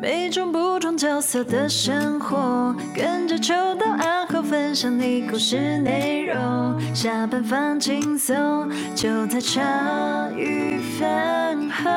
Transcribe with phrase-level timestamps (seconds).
[0.00, 6.80] 每种不同角色的生活，跟着秋刀暗号分享你故事内容。
[6.94, 11.90] 下班放轻松，就在茶余饭后。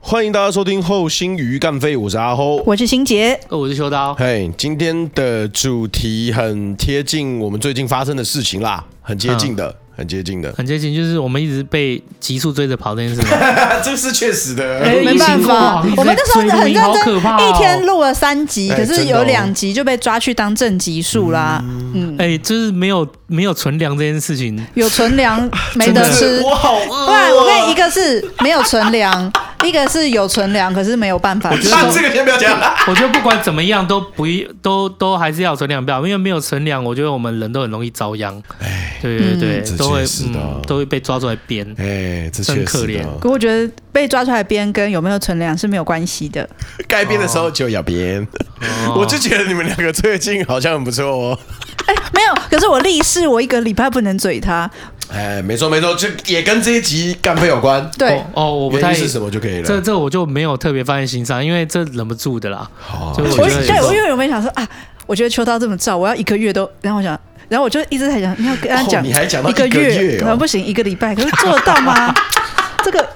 [0.00, 4.14] 欢迎大家收听《后心鱼干废》，我是阿后，我是欣洁，我是秋刀。
[4.14, 9.68] 嘿，今天的主题很贴近我们最近发生的事情啦，很接近的。
[9.68, 13.30] 嗯很接近的，很接近，就是我们一直被急速追着跑这件事情，
[13.82, 14.80] 这是确实的。
[14.80, 21.64] 欸、没办法，我们那时候很认真，一天录了三集，可是有两集就被抓去当正集数啦。
[21.94, 27.06] 嗯，哎、欸，就是没有没有存粮这件事情，有存粮没得吃，我好饿。
[27.06, 29.32] 不然我跟你一个是没有存粮，
[29.64, 31.50] 一个是有存粮，可是没有办法。
[31.50, 32.58] 我觉得这个先不要讲。
[32.86, 34.26] 我觉得不管怎么样都不
[34.62, 38.40] 都都还是要存粮票，因为没有存粮，我觉得我们人都很容易遭殃。
[38.60, 40.62] 哎，对对对，嗯、都会嗯。
[40.66, 43.02] 都会被抓出来编，哎，这真可怜。
[43.20, 46.48] 可我觉得被抓出来编跟有没有存粮是没有关系的。
[46.88, 48.26] 该编的时候就要编。
[48.60, 51.38] 哦、 我就觉得你们两个最近好像很不错哦。
[51.86, 54.68] 哎，没有，可是我立誓，我一个礼拜不能嘴他。
[55.08, 57.88] 哎，没错没错，就也跟这一集干杯有关。
[57.96, 59.62] 对哦，哦，我不太是什么就可以了。
[59.62, 62.68] 这这我就没有特别放在心上，因为这忍不住的啦。
[62.98, 64.68] 我对我因为我没想说啊，
[65.06, 67.18] 我觉得秋刀这么照，我要一个月都，然后我想。
[67.48, 72.12] 然后我就一直在讲，你要跟他讲，你还讲到一个月，可能不行，一个礼拜，可是做得到吗？
[72.82, 73.08] 这个，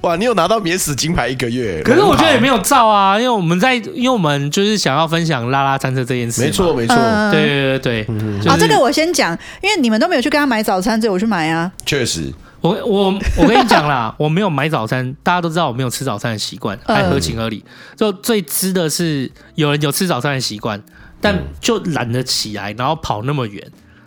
[0.00, 1.80] 哇，你有拿到免死金牌一个月？
[1.84, 6.42] 可是我觉得也没有照啊，因为我们在，因为我们就是想要分享拉拉餐车这件事。
[6.42, 6.96] 没错，没错，
[7.30, 8.50] 对对对对。
[8.50, 11.70] 啊，这个我先讲，因为你们都没有去跟他买早餐，只有我去买啊。
[11.86, 12.22] 确实，
[12.62, 17.62] 我我我跟你讲啦， 我没有买早餐，大家都知道我没有吃早餐的习惯，还合情合理。
[17.94, 20.82] 就最知的是有人有吃早餐的习惯。
[21.24, 23.64] 但就懒得起来，然后跑那么远，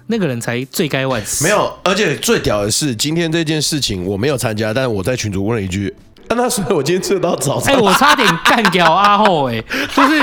[0.08, 1.46] 那个人才罪该万死。
[1.46, 5.96] 没有，而且最屌的是，今天这件事情我没有参加，但我在群主问了一句
[6.28, 10.22] ：“那、啊、所以我今天吃得到早餐？”哎、欸，我差点干掉阿后、欸，哎，就是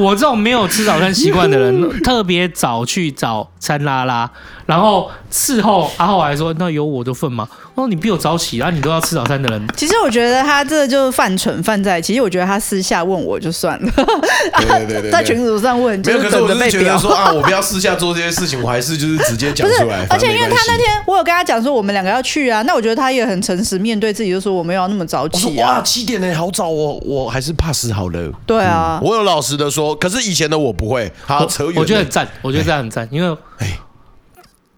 [0.00, 4.30] 我这种没有吃早餐习惯的人， 特别早去找餐拉拉，
[4.72, 8.70] 然后事后阿浩还说：“那有我的份吗？”哦，你比我早起啊！
[8.70, 12.00] 你都要吃早餐的人，其实我觉得他这就是犯蠢犯在。
[12.00, 16.18] 其实我觉得他私下问我就算了，对对对对，在群组上问，没有。
[16.18, 20.06] 可是我是觉得说啊，我不要私下做这些事情，我还是就是直接讲出来。
[20.08, 25.76] 而且因为他那天我有跟他讲说我们两个要去啊，那我觉得他也很诚实面对自己，就说我没有要那么早起啊。
[25.76, 28.32] 哇，七点呢，好早哦，我还是怕死好了。
[28.46, 31.10] 对啊，我有老实的说，可是以前的我不会。
[31.26, 31.74] 好，扯远。
[31.76, 33.78] 我觉得很赞，我觉得这样很赞，因为哎，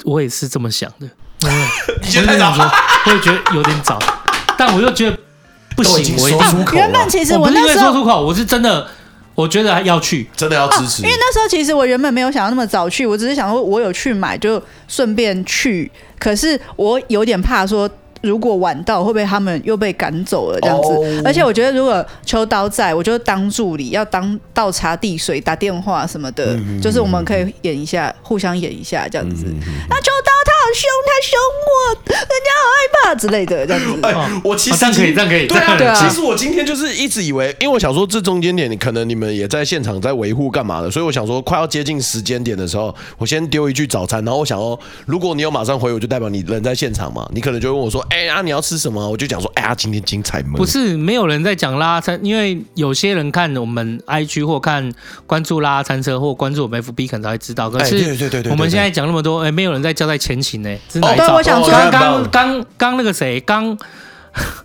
[0.04, 1.08] 我也是这么想的。
[2.02, 2.54] 你觉得太早？
[3.06, 3.98] 我也觉得有点早，
[4.56, 5.18] 但我又觉得
[5.76, 6.16] 不行。
[6.18, 8.86] 我说出口，原本其实我那时候说出口，我是真的，
[9.34, 11.02] 我觉得要去，真的要支持。
[11.02, 15.90] 因为那时候其实我原本没有想要那么早去，我只是想说，我有去买就顺便去。
[16.18, 17.90] 可是我有点怕说。
[18.24, 21.22] 如果晚到，会不会他们又被赶走了这样子？
[21.24, 29.46] 而且我觉得，如果秋刀在，我就当助理，要当倒茶递水、打电话什么的，就是我们可以演一下，互相演一下这样子。
[29.88, 30.10] 那秋
[30.74, 31.70] 凶，他凶我，
[32.10, 34.00] 人家好害怕之类的这样子。
[34.02, 35.46] 哎，我其实这样可以，这样可以。
[35.46, 35.94] 对啊，对啊。
[35.94, 37.32] 其实我今天就是一直以。
[37.32, 41.04] 为，因为我想说这中间点，你可能你们也在现场在维护干嘛的，所以。
[41.04, 49.06] 我想说快要接近时间点的时候，我先丢一句早餐，然后我想说，如果你有马上回，我就代表你人在现场嘛，你可能就问我说，哎呀，你要吃什么？
[49.06, 50.54] 我就讲说，哎呀，今天精彩吗？
[50.56, 54.90] 不是，没有人在讲拉拉餐，因为有些人看我们 IG 或看
[55.26, 57.68] 关注拉拉餐车或关注我们 FB 可能才会知道。
[57.68, 57.96] 可是，
[58.48, 60.76] 我们现在讲那么多，哎，没有人在交代前情呢。
[61.00, 63.78] 哦，对，我想说，刚刚刚刚那个谁，刚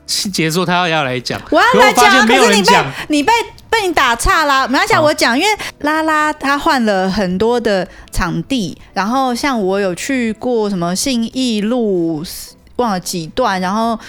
[0.05, 2.73] 结束，他要要来讲，我要来讲，可是你被
[3.09, 3.31] 你被
[3.69, 4.67] 被你打岔啦。
[4.67, 5.49] 没关系，我讲，因为
[5.81, 12.23] 拉拉他换了很多的场地，然后像我有去过什么信义路。
[12.79, 13.99] 忘了几段，然后，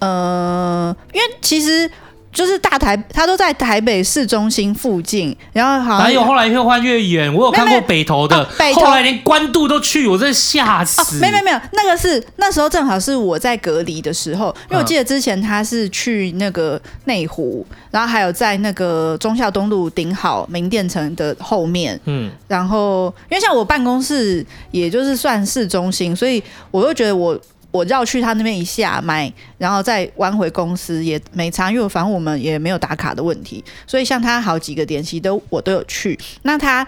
[0.00, 1.88] 呃，因为其实
[2.36, 11.16] 就是大台，他都在台北市中心附近，然后好像还有后来越换越远，我有看过北投的，北投后来连关渡都去，我真的吓死。
[11.18, 27.34] 没没没有，那个是那时候正好是我在隔离的时候，因为我记得之前他是去那个内湖，然后还有在那个忠孝东路顶好名店城的后面，嗯，然后因为像我办公室也就是算市中心，所以我又觉得我。
[27.72, 36.18] 我绕去他那边一下买，然后再弯回公司也没差，因为反正我们也没有打卡的问题，所以像他好几个点其实都我都有去。
[36.42, 36.86] 那他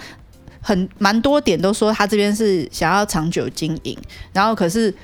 [0.63, 3.95] 很蛮多点都说他这边是想要长久经营，
[4.33, 4.95] 然后可是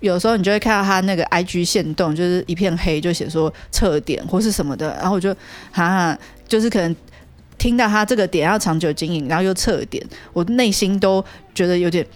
[0.00, 5.34] 有时候你就会看到他那个 IG 线动，就是一片黑，就写说撤点或是什么的，然后我就
[5.70, 6.96] 哈哈，就是可能
[7.58, 10.02] 听到他这个点要长久经营，然后又撤点，
[10.32, 11.22] 我内心都
[11.54, 12.06] 觉得有点，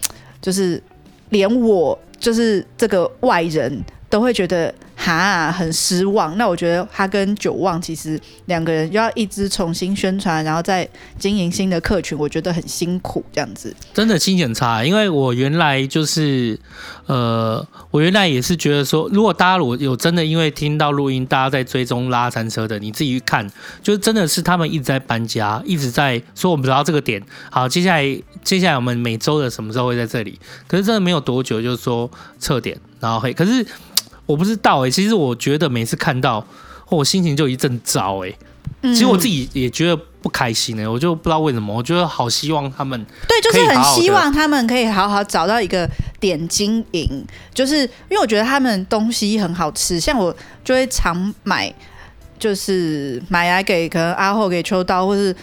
[0.41, 0.81] 就是
[1.29, 1.99] 连我。
[2.19, 6.37] 就是这个外人都会觉得哈很失望。
[6.37, 10.87] 那我觉得他跟九望其实两个人要一直重新宣传，然后再
[11.17, 13.73] 经营新的客群，我觉得很辛苦这样子。
[13.93, 16.59] 真的心情很差，因为我原来就是
[17.05, 23.49] 呃，我原来也是觉得说，如果大家如果有真的因为听到录音，大家在追踪拉餐车的，你自己去看，
[23.81, 30.37] 就真的是他们一直在搬家，一直在说我们走到这个点，好，接下来接下来我们每周的什么时候会在这里？
[30.67, 33.65] 可是真的没有多久，就是说撤点，然后嘿，可是。
[34.29, 36.45] 我不知道哎、欸，其实我觉得每次看到，
[36.89, 38.37] 我心情就一阵糟哎、欸。
[38.93, 45.89] 其实我自己也觉得不开心哎、欸，我就不知道为什么，我觉得好希望他们对，就是很希望他们可以好好找到一个
[46.19, 50.33] 点经营，就是因为我觉得他们东西很好吃，像我
[50.63, 51.73] 就会常买，
[52.37, 55.35] 就是买来给可能阿后给秋刀或是。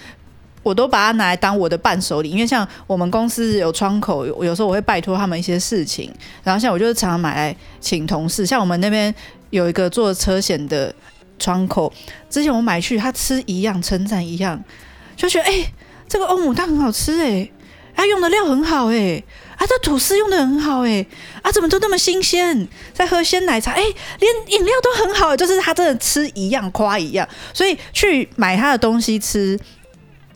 [0.67, 9.15] 我都把它拿来当我的伴手礼，因为像我们公司有窗口，有时候我会拜托他们一些事情，然后像我就是常常买来请同事，像我们那边
[9.51, 10.93] 有一个做车险的
[11.39, 11.93] 窗口，
[12.29, 14.61] 之前我买去，他吃一样称赞一样，
[15.15, 15.73] 就觉得哎、
[16.09, 17.49] 这个欧姆蛋很好吃哎、
[17.95, 19.23] 他用的料很好哎、
[19.57, 21.07] 啊这吐司用的很好哎、
[21.43, 23.81] 啊怎么都那么新鲜，在喝鲜奶茶哎、
[24.19, 29.57] 连饮料都很好，就是他真的吃一样夸一样，所以去买他的东西吃。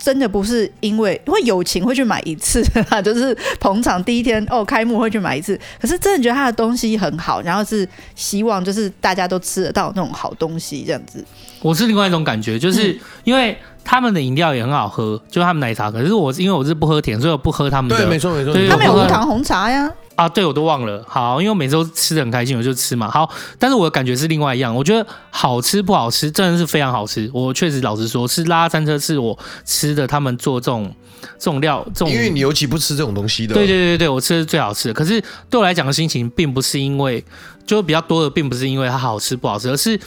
[0.02, 2.64] 真的不是因为因为友情会去买一次，
[3.04, 5.58] 就是捧场第一天哦，开幕会去买一次。
[5.78, 7.86] 可是真的觉得他的东西很好，然后是
[8.16, 11.22] 希望就是大家都吃得到那种好东西这样子。
[11.60, 13.54] 我是另外一种感觉，就是因为
[13.84, 15.90] 他们的饮料也很好喝，就他们奶茶。
[15.90, 17.98] 可是我因为我是不喝甜，所以我不喝他们的。
[17.98, 19.90] 对，没错没错，他们有无糖红茶呀。
[20.20, 21.02] 啊，对，我都忘了。
[21.08, 23.10] 好，因为我每次都吃的很开心，我就吃嘛。
[23.10, 23.26] 好，
[23.58, 24.74] 但是我的感觉是另外一样。
[24.74, 27.30] 我觉得好吃不好吃，真的是非常好吃。
[27.32, 30.94] 我确实老实说，是拉餐车是我吃的，他们做这种
[31.38, 32.10] 这种料，这种。
[32.10, 33.54] 因为你尤其不吃这种东西的。
[33.54, 34.94] 对对对对，我吃的是最好吃的。
[34.94, 35.18] 可是
[35.48, 37.24] 对我来讲的心情，并不是因为
[37.66, 39.98] 就比较多的，并不是因为它好吃不好吃，而是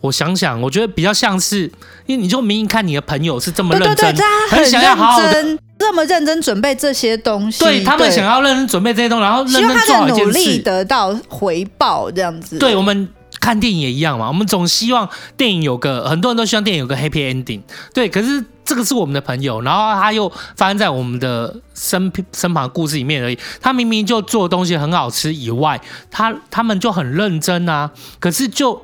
[0.00, 1.70] 我想想，我觉得比较像是，
[2.06, 5.58] 因为你就明明看你的朋友是这么认真，对对对，很，很想要好好的。
[5.78, 12.58] 这么认真准备这些东西，对他们想要认真准备这些东西，然后认真做好一件事，努力得到回报，这样子。
[12.58, 13.08] 对，我们
[13.40, 17.60] 看电影也一样嘛，我们总希望电影有个，很多人都希望电影有个 happy ending。
[17.94, 23.38] 对，可是这个是我们的朋友，然后他又发生在我们的身身旁故事里面而已。
[23.60, 28.82] 他明明就做的东西很好吃以外，他他们就很认真啊，可是就。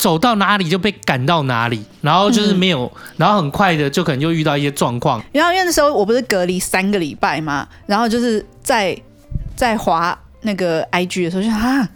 [0.00, 5.22] 走到哪里就被赶到哪里，然后就是没有，嗯、然后很快的就可能就遇到一些状况。
[5.30, 8.96] 然后因为那时候我不是隔离三个礼拜嘛，然后就是在
[9.54, 11.86] 在滑那个 IG 的时候就想啊，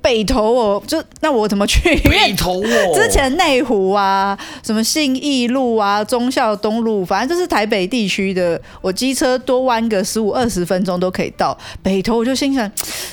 [0.00, 1.96] 北投哦，就那我怎么去？
[2.08, 12.18] 北投哦， 之前内湖啊，什么信义路啊，忠孝东路，反正就是台北地区的，我机车多弯个十五二十分钟都可以到北投。
[12.18, 12.70] 我就心想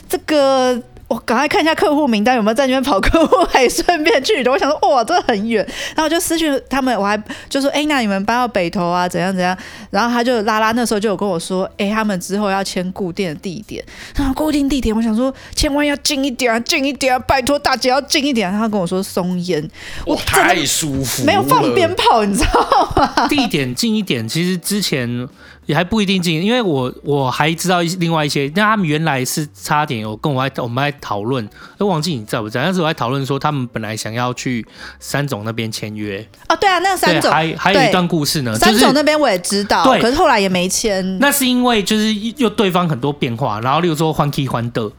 [0.08, 0.80] 这个。
[1.14, 4.44] 我赶快看一下客户名单有没有在那边跑客户，还顺便去。
[4.50, 5.64] 我想说，哇，这很远。
[5.96, 7.16] 然后我就私讯他们，我还
[7.48, 9.08] 就说，哎、欸，那你们搬到北投啊？
[9.08, 9.56] 怎样怎样？
[9.92, 13.86] 然后他就拉拉那时候就有跟我说，哎、欸，他们之后要签固定的地点。
[14.16, 18.50] 然后固定地点，我想说，千万要近一点啊，近一点啊，拜托大姐要近一点。
[18.50, 19.70] 然后他跟我说松烟，
[20.08, 23.28] 我太舒服，没有放鞭炮，你知道吗？
[23.28, 25.30] 地点近一点，其实之前。
[25.66, 32.64] 也还不一定进，因为我我还知道一另外一些，那他们原来是差点有跟我在我们在讨论，都忘记你在不在？
[32.64, 34.66] 但是我在讨论说，他们本来想要去
[35.00, 36.26] 三总那边签约。
[36.50, 38.58] 哦，对啊，那三总还还有一段故事呢。
[38.58, 41.18] 三总那边我也知道，对，可是后来也没签。
[41.20, 44.92] 那是因为就是又对方很多变化，然后例如说换 key 欢的。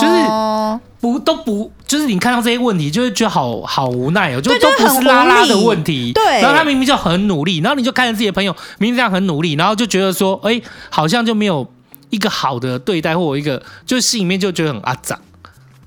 [0.00, 0.80] 是
[1.12, 6.12] 不都不就是你看到这些问题，就会觉得好好无奈哦，就都不是拉拉的问题。
[6.12, 10.60] 对，然后他明明就很努力，然后你就看着自己的朋友明明这样很努力，然后就觉得说，哎，
[10.90, 11.64] 好像就没有
[12.10, 15.16] 一个好的对待，或者一个就心里面就觉得很阿脏。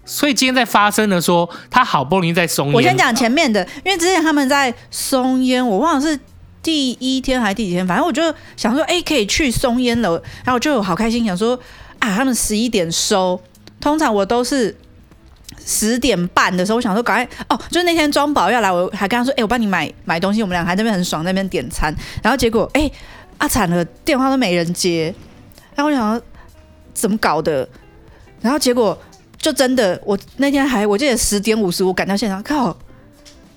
[0.06, 2.76] 所以今天在发生的说，他好不容易在松烟。
[2.76, 6.18] 我先讲前面的，因为之前他们在松烟，我忘了是
[6.64, 10.14] 第一天还是第几天，反正我就想说，哎，可以去松烟楼，
[10.46, 11.60] 然后我就好开心，想说
[12.00, 13.40] 啊，他们十一点收。
[13.82, 14.76] 通常我都是
[15.70, 22.90] 十点半的时候，我想说赶快哦，就是那天庄宝要来，我还跟他说，哎、我帮你买买东西，我们俩还在那边很爽，那边点餐，然后结果哎，
[23.38, 25.14] 阿、欸、惨、啊、了，电话都没人接，
[25.76, 26.26] 然后我想说
[26.96, 27.70] 怎么搞的，
[28.42, 28.98] 然后结果
[29.38, 32.76] 就真的，我那天还我记得十点五十五赶到现场，靠。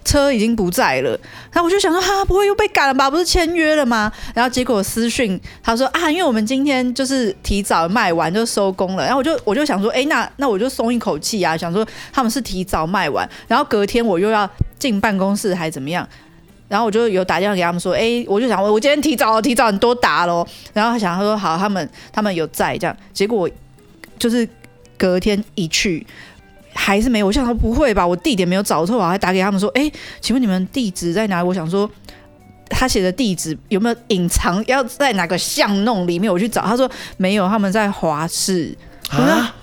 [0.05, 1.11] 车已经不在了，
[1.53, 3.11] 然后我就想说，哈，不会又被赶了吧？
[3.11, 4.13] 不是签约了吗？
[4.35, 9.05] 然后结果私讯他说啊，因为我们今天就是提早卖完就收工了。
[9.05, 16.07] 然后我就我就想说，哎，那那我就松一口气啊，想说他们是提早卖完，然后隔天我又要进办公室还怎么样？
[16.69, 20.47] 然后我就有打电话给他们说，哎，我就想我我今天提早提早很多打喽。
[20.73, 22.97] 然后他想他说好，他们他们有在这样。
[23.13, 23.49] 结果
[24.19, 24.49] 就是
[24.97, 26.07] 隔天一去。
[26.75, 27.27] 还是没有。
[27.27, 31.47] 我想说不会吧，我地点没有找错，我还打给他们说，哎，请问你们地址在哪里？
[31.47, 31.91] 我想说
[32.69, 36.33] 他写的地址有没有隐藏，要在哪个巷弄里面？
[36.33, 38.77] 我去找，他说没有，他们在华视
[39.11, 39.55] 啊。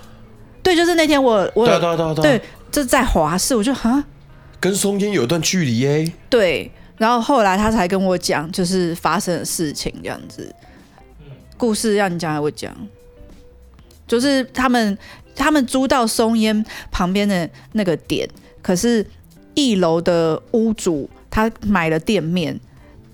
[0.62, 4.04] 对，就是那天我我对对对对，对，就在华视，我就哈，
[4.60, 6.12] 跟松烟有一段距离耶。
[6.28, 10.54] 对，然后后来他才跟我讲，就是发生的事情这样子。
[11.56, 12.74] 故事要你讲还会讲，
[14.06, 14.96] 就是他们
[15.40, 18.28] 他们租到松烟旁边的那个点，
[18.62, 19.04] 可是
[19.54, 22.58] 一楼的屋主他买了店面，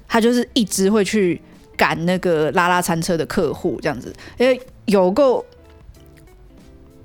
[0.09, 1.40] 他就是一直会去
[1.76, 5.45] 赶那个拉拉餐车的客户这样子，因为有够。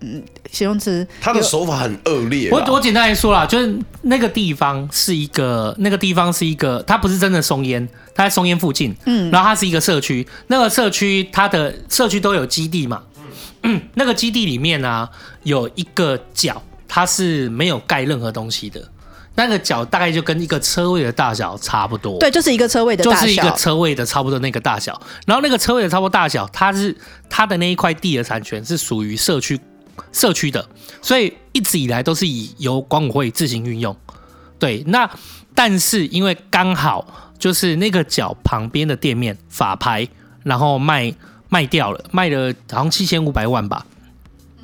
[0.04, 2.50] 嗯，形容词，他的手法很恶劣。
[2.50, 8.96] 我我简单来说啦，就是那个地方是一个，那个地方是一个，它不是真的松烟，它在松烟附近。
[9.06, 13.04] 嗯，然后它是一个社区，那个社区它的社区都有基地嘛。
[13.64, 15.10] 嗯， 那个基地里面呢、啊，
[15.44, 18.88] 有一个角，它是没有盖任何东西的，
[19.36, 22.20] 那个角大概就跟一个车位的大小差不多。
[22.20, 25.00] 对，就是一个车位的大小，就是一个车位的差不多那个大小。
[25.26, 26.96] 然后那个车位的差不多大小，它是
[27.30, 29.60] 它的那一块地的产权是属于社区。
[30.14, 30.68] 社区的，
[31.02, 33.96] 所以一直以来都是以由管委会自行运用。
[34.58, 35.10] 对，那
[35.54, 40.08] 但是因为刚好就是那个角旁边的店面法拍，
[40.44, 41.14] 然后卖
[41.52, 43.86] 卖掉了，卖了好像七千五百万吧。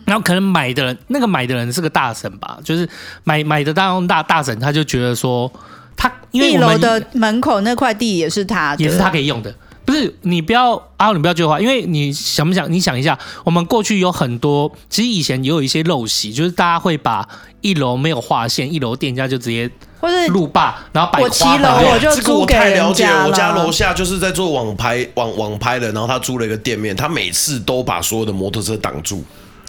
[0.06, 2.88] 然后可能买的人，那个买的人是个大婶吧，就是
[3.26, 5.52] 买买的大大大婶，他就觉得说
[5.98, 9.54] 他因为一楼的门口那块地也是他的，也是他可以用的。
[9.84, 12.72] 不是你不要啊，你不要这句话，因为你想不想？
[12.72, 17.28] 你想一下，我们过去有很多，其实以前也有一些陋习，就是大家会把
[17.62, 21.92] 一楼没有划线，一楼店家就直接或是路霸，然后摆花楼。
[21.92, 23.28] 我就租给人家了。
[23.28, 29.24] 我家楼下就是在做网拍网网拍的，然后他租了一个店面，他每次都把所有的摩托车挡住，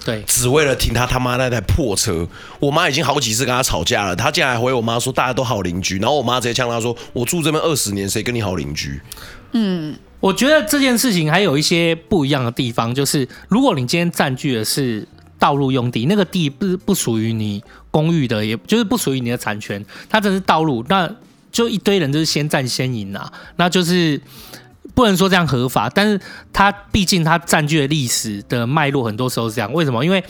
[0.05, 2.27] 对，只为了停他他妈那台破车。
[2.59, 9.01] 我妈已经好几次跟他吵架了，他竟然还回我妈说大家都好邻居，然后我妈直接呛他说：“我住这边二十年，谁跟你好邻居？”
[9.53, 9.97] 嗯。
[10.21, 15.07] 我觉得这件事情还有一些不一样的地方，就是如果你今天占据的是
[15.38, 21.11] 道路用地，那个地不是不属于你公寓的，也就是不属于你的产权，它只是道路，那
[21.52, 24.21] 就一堆人就是先占先赢啊，那就是
[24.95, 26.21] 不能说这样合法，但是
[26.52, 29.73] 它毕竟它占据了历史的脉络，很多时候是这样。
[29.73, 30.04] 为什么？
[30.04, 30.25] 因为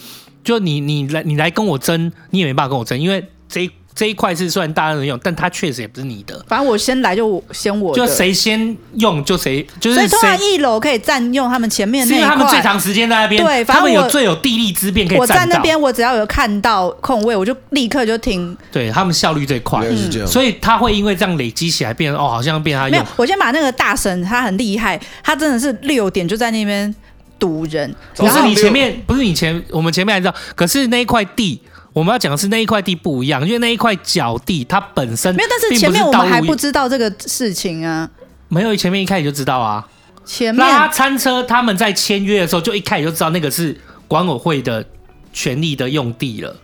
[0.45, 3.71] 就你你来你来跟我争，你也没办法跟我争，因为这。
[3.99, 6.41] 这一块是算大人用，但它确实也不是你的。
[6.47, 10.07] 反正我先来就先我，就谁先用就谁，就是谁。
[10.07, 15.21] 所以通常一楼可以占用他们前面那一块，因为他们最长时间在那边，对，他们有最有地利之便可以占。
[15.21, 18.57] 我在那边，我只要有看到空位，我就立刻就停。
[18.71, 22.93] 对，他们效率最快，嗯，所以他会因为这样累积起来变，变哦，好像变他用。
[22.93, 26.95] 没有，我先把那个大神，他很厉害，他真的是六点就在那边
[27.37, 27.93] 堵人。
[28.15, 31.61] 不是你前面，不是你前，我们前面还知道，可是那一块地。
[31.93, 38.09] 我们要讲的是那一块地不一样，因为那一块角地它本身没有，但是前面我们还不知道这个事情啊。
[38.49, 39.87] 没有，前面一开始就知道啊。
[40.25, 43.75] 前面拉餐车他们在签约的时候就一开始就知道那个是
[44.07, 44.85] 管委会的
[45.33, 46.55] 权利的用地了。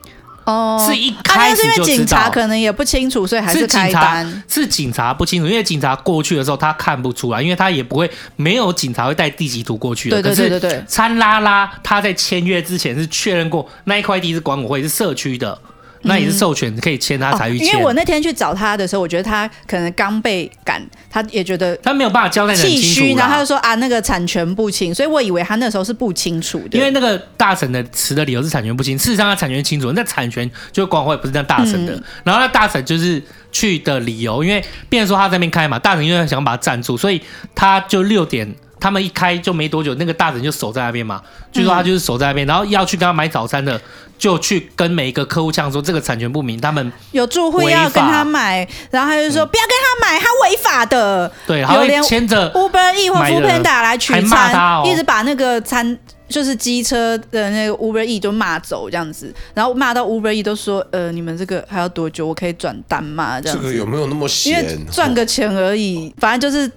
[0.45, 4.27] 哦，是一开始就知道，啊、是因为警察可能也不清楚，所以还是开单。
[4.27, 10.23] 是警察，是警察不清楚，因为警察过去的时候他看不出来，因为他也不会没有警察会带地籍图过去的。
[10.23, 10.85] 对对对对对。
[10.87, 15.59] 参拉拉他在签约之前是确认过那一块地是管委会是社区的。
[16.05, 17.67] 那也是授权可以签，他才去签。
[17.67, 20.81] 因为我那天去找他的时候，我觉得他可能刚被赶，
[21.11, 23.17] 他也觉得他没有办法交代清楚。
[23.17, 26.79] 然后他就说啊，那个产权不清，所以我以为他那时候是不清楚的。
[26.79, 31.95] 因为那个大婶的词的理由是产权不清，事实上他产权清楚，那产权就管委会不是那大婶的。
[31.95, 37.21] 嗯、然后那大婶就是去的理由，因为变成说他在那边开嘛，大婶因为想把他占住，所以
[37.55, 38.55] 他就六点。
[38.81, 41.23] 他们一开就没多久，那个大婶就守在那边嘛。
[41.51, 43.81] 据说他就是守在那边，然后要去跟他买早餐的，
[44.25, 51.31] 就去跟每一个客户呛说这个产权不明，他们有住户要跟他买，然后他就说、嗯、不要跟他买，他违法的。
[51.47, 62.27] 对，然后牵着 Uber Eats 或 Foodpanda 来取餐，哦、一直把那个餐就是机车的那个 Uber Eats 都骂走这样子，然后骂到 Uber Eats 都说呃你们这个还要多久？
[62.27, 63.39] 我可以转单吗？
[63.39, 63.63] 这样子。
[63.63, 64.53] 这个有没有那么闲？
[64.53, 66.73] 因为赚个钱而已，反正就是。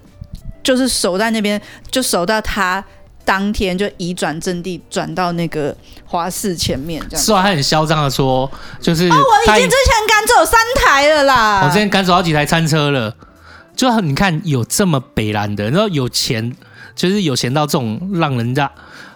[0.60, 1.58] 就是守在那边，
[1.90, 2.84] 就守到他
[3.28, 6.98] 当天就移转阵地，转到那个华视前面。
[7.10, 13.14] 这样是啊，他很嚣张的说，就是、哦、我已经之前赶走三台了啦，我之前赶走好几台餐车了。
[13.76, 16.56] 就你看有这么北蓝的，然后有钱，
[16.96, 18.70] 就是有钱到这种让人家。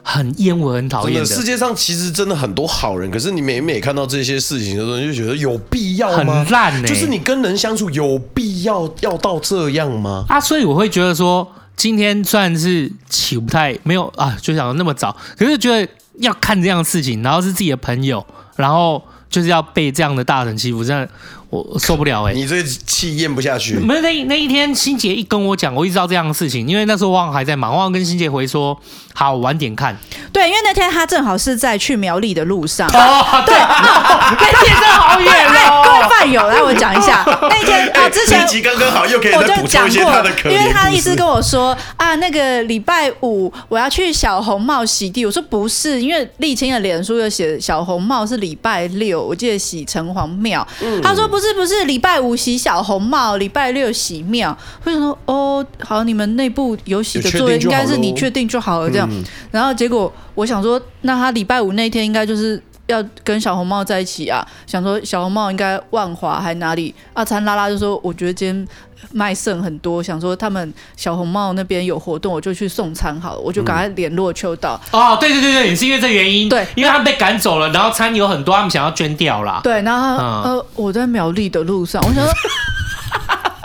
[0.05, 1.25] 很厌恶，很讨厌的。
[1.25, 6.43] 世界上其实真的很多好人，可是你每每看到这些事情的时候，你就觉得有必要吗？
[6.43, 6.93] 很烂呢、欸。
[6.93, 10.25] 就是你跟人相处有必要要到这样吗？
[10.29, 15.89] 啊，所以我会觉得说，今天算是起不太没有啊，就想那么早，可是觉得
[16.19, 18.25] 要看这样的事情，然后是自己的朋友，
[18.57, 21.09] 然后就是要被这样的大神欺负，真的。
[21.53, 22.35] 我受不了哎、欸！
[22.35, 23.75] 你这气咽不下去。
[23.75, 28.75] 没有那那一天，欣洁一跟我讲，我一知道这样的事情，因为那时候旺还在忙，旺跟欣洁回说
[29.13, 29.95] 好晚点看。
[30.33, 32.89] 对，因为那天他正好是在去苗栗的路上。
[32.89, 35.83] 哦，对，那天 真的好远哦。
[35.85, 40.55] 各位饭友，来我讲一下 那天啊，之前刚刚好又可以再补充一些他的可怜故事。
[40.55, 50.67] 因为他一直跟我说啊，那个礼拜五我要去小红帽洗地，我说不是，因为沥青的脸书又写小红帽是礼拜六，我记得洗城隍庙。
[50.81, 51.53] 嗯、他说不是。
[51.63, 54.57] 不是礼拜五洗小红帽，礼拜六洗庙？
[54.85, 59.07] 为什么说哦，好，你们内部有洗的作业，应该是你确定就好了这样。
[59.13, 59.23] 嗯、
[59.53, 64.45] 然后结果我想说，那他礼拜五那天应该就是要跟小红帽在一起啊。
[64.67, 66.93] 想说小红帽应该万华还哪里？
[67.13, 68.67] 阿灿拉拉就说，我觉得今天
[69.11, 74.81] 卖剩很多，想说他们小红帽那边有活动，我就去送餐好了，我就赶快联络秋刀。
[74.93, 76.49] 嗯、哦，对对对对，也是因为这原因。
[76.49, 79.61] 对，因为他们被赶走了，然后餐有很多，他们想要捐掉啦。
[79.63, 82.33] 对，然后、嗯、呃，我在苗栗的路上，我想说，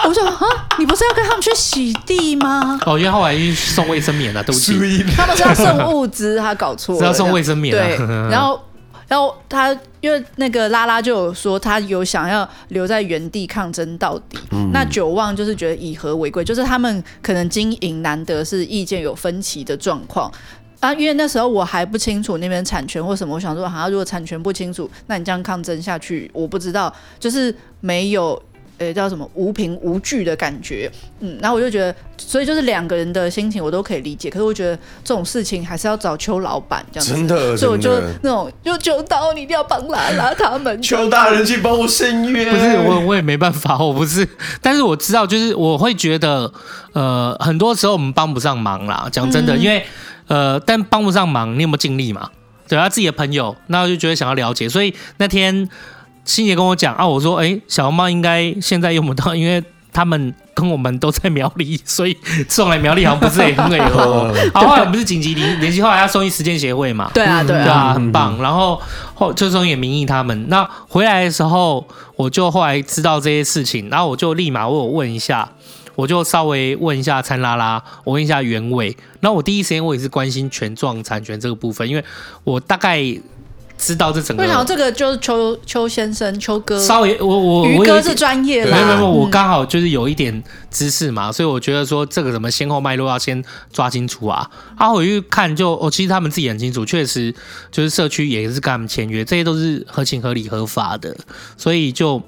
[0.10, 2.80] 我说啊，你不是要跟他们去洗地吗？
[2.86, 4.74] 哦，因为后来去送卫生棉了，对不起，
[5.16, 7.76] 他们是要送物资，他搞错了，是要送卫生棉。
[7.76, 7.98] 对，
[8.30, 8.60] 然后。
[9.10, 9.74] 然后他
[10.08, 20.32] 因为那个拉拉就有说他有想要留在原地抗争到底，嗯、那九望就是觉得以和为贵，就是他们可能经营难得是意见有分歧的状况
[20.80, 20.94] 啊。
[20.94, 28.42] 因为那时候我还不清楚那边产权或什么，我想说好像如果产权不清楚，那你这样抗争下去，我不知道就是没有。
[28.78, 44.28] 呃，叫什么无凭无据的感觉，嗯，然后我就觉得，所以就是两个人的心情我都可以理解，可是我觉得这种事情还是要找邱老板这样子，真的，所以我就那种就求到你一定要帮拉拉他们，邱大人去帮我申冤，不是我我也没办法， 我不是，
[44.62, 46.52] 但是我知道，就是我会觉得，
[46.94, 49.84] 呃，很多时候我们帮不上忙啦，讲真的，嗯、因为
[50.28, 52.30] 呃，但帮不上忙，你有没有尽力嘛？
[52.68, 55.68] 对他自己的朋友，那我就觉得想要了解，所以那天。
[56.28, 62.16] 欣洁跟我讲啊，我说哎、欸，小红帽应该现在用不到，因为他们跟我们都在苗栗，所以
[62.50, 64.32] 送来苗栗好像不是很美合。
[64.54, 68.40] 好， 后来不是紧急联联系，后来要送医实践协会嘛，对啊，对啊，对啊，很棒。
[68.42, 68.80] 然后
[69.16, 70.50] 后就送给民意他们。
[70.50, 75.50] 那回来的时候，我就后来知道这些事情，然后我就立马我有问一下，
[75.96, 78.96] 我就稍微问一下灿拉拉，我问一下原委。
[79.22, 82.04] 然后我第一时间我也是关心权状产权这个部分，因为
[82.44, 83.02] 我大概。
[83.78, 94.50] 知道这整个，为什么这个就是邱邱先生、邱哥，稍微我我于哥是专业的，没有没有，我刚好就是有一点知识嘛，所以我觉得说这个什么先后脉络要先抓清楚啊。
[94.80, 97.34] 然后我一看就，哦，其实他们自己很清楚，确实
[97.72, 101.16] 就是社区也是跟他们签约，这些都是合情合理合法的，
[101.56, 102.22] 所以就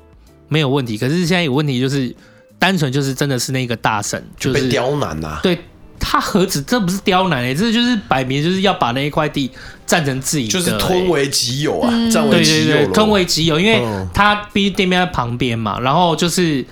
[0.48, 0.98] 没有问题。
[0.98, 2.16] 可是现在有问题就是，
[2.58, 5.58] 单纯就是真的是那个大神就是刁难呐，对。
[6.00, 9.52] 他何止这不是刁难哎、欸，这就是摆明就是要把那一块地
[9.86, 13.84] 占成自己的、欸，就是吞为己有啊，占、嗯、为己有，对对对，吞为己有，因为
[14.14, 16.66] 他毕竟店面在旁边嘛，然后就是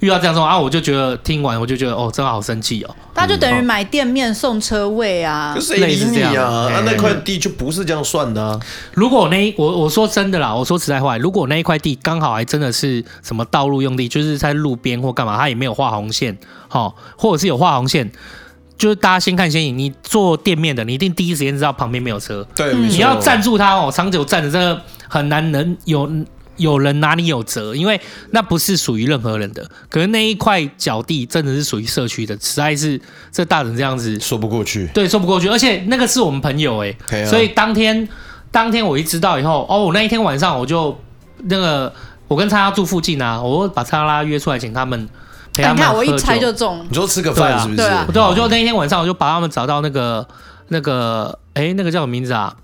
[0.00, 6.34] 遇到这样说啊，我就觉得听完我就觉得哦，真的好生气哦，他就等于买店面送车位啊，就是类似这样。
[6.34, 8.58] 啊，那那块地就不是这样算的、啊。
[8.94, 18.10] 如果那一我我说真的啦，我说实在话，如果那一块地刚好还真的是什么道路用地，就是在路边或干嘛，他也没有画红线，好，或者是有画红线。
[18.78, 22.44] 就是大家先看先赢，你做店面的，你一定第一时间知道旁边没有车。
[22.56, 26.10] 对，你要站住他哦，长久站着，这个很难能有
[26.56, 29.70] 有人拿你有辙，因为那不是属于任何人的。
[29.88, 34.88] 可是那一块脚地真的是属于社区的，实在是这大人这样子说不过去。
[34.92, 38.08] 对，说不过去，而且那个是我们朋友哎、欸，啊、所以当天
[38.50, 40.98] 当天我一知道以后，哦，我那一天晚上我就
[41.44, 41.92] 那个
[42.26, 45.08] 我跟叉叉住附近啊，我把灿拉约出来请他们。
[45.54, 46.82] 你看，我一猜就中。
[46.88, 47.76] 你说吃个饭是不是？
[47.76, 50.26] 对啊，对，我就那一天晚上，我就把他们找到那个
[50.68, 52.56] 那个，哎，那个叫什么名字啊？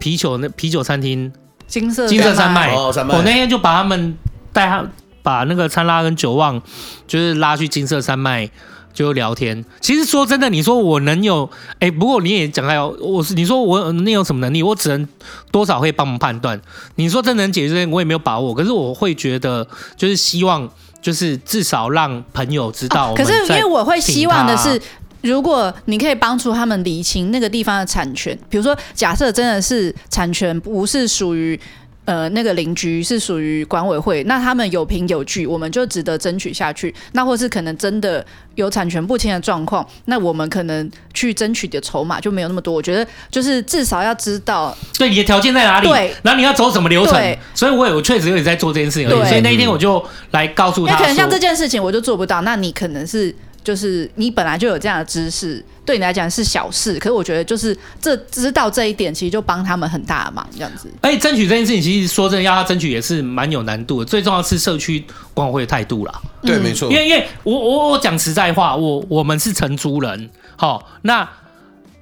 [0.00, 1.30] 啤酒那啤酒餐厅，
[1.66, 2.74] 金色金色山脉。
[2.90, 3.14] 山脉。
[3.14, 4.16] 我那天就把他们
[4.52, 4.82] 带他
[5.22, 6.62] 把那个餐拉跟九旺，
[7.06, 8.48] 就是拉去金色山脉
[8.94, 9.62] 就聊天。
[9.80, 11.50] 其实说真的，你说我能有，
[11.80, 14.62] 哎，不过你也讲到，我是你说我能有什么能力？
[14.62, 15.06] 我只能
[15.50, 16.58] 多少会帮忙判断。
[16.94, 18.54] 你说真能解决这些，我也没有把握。
[18.54, 20.66] 可是我会觉得，就是希望。
[21.06, 23.14] 就是至少让朋友知道、啊。
[23.14, 24.80] 可是因为我会希望的是，
[25.20, 31.58] 如果你可以帮助他们理清那个地方的产权，比如说假设真的是产权不是属于。
[32.06, 36.94] 呃，那个邻居是属于管委会，那他们有凭有据，我们就值得争取下去。
[37.12, 42.72] 那或是可能真的有产权不清的状况，那我们可能去争取的筹码就没有那么多。
[42.72, 47.14] 我觉得就是至少要知道，对你的条件在哪里，对，然后你要走什么流程。
[47.14, 55.64] 对所以我也我确实有在做这件事情所以那一天我就来告诉他，可能像这件事情我就做不到，那你可能是就是你本来就有这样的知识。
[55.86, 60.92] 对你来讲是小事，可是我觉得就是这知道这一点，其实就帮他们很大的忙，这样子。
[61.00, 64.04] 哎，争取这件事情，其实说真的，要他争取也是蛮有难度的。
[64.04, 66.20] 最重要是社区管委会的态度啦。
[66.42, 66.90] 对，没错。
[66.90, 71.28] 因为因为我我我讲实在话，我我们是承租人，好，那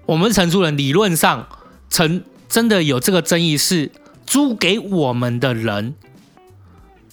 [0.06, 1.46] 我们是承租人，理论上
[1.90, 3.90] 承真的有这个争议是
[4.26, 5.94] 租给我们的人，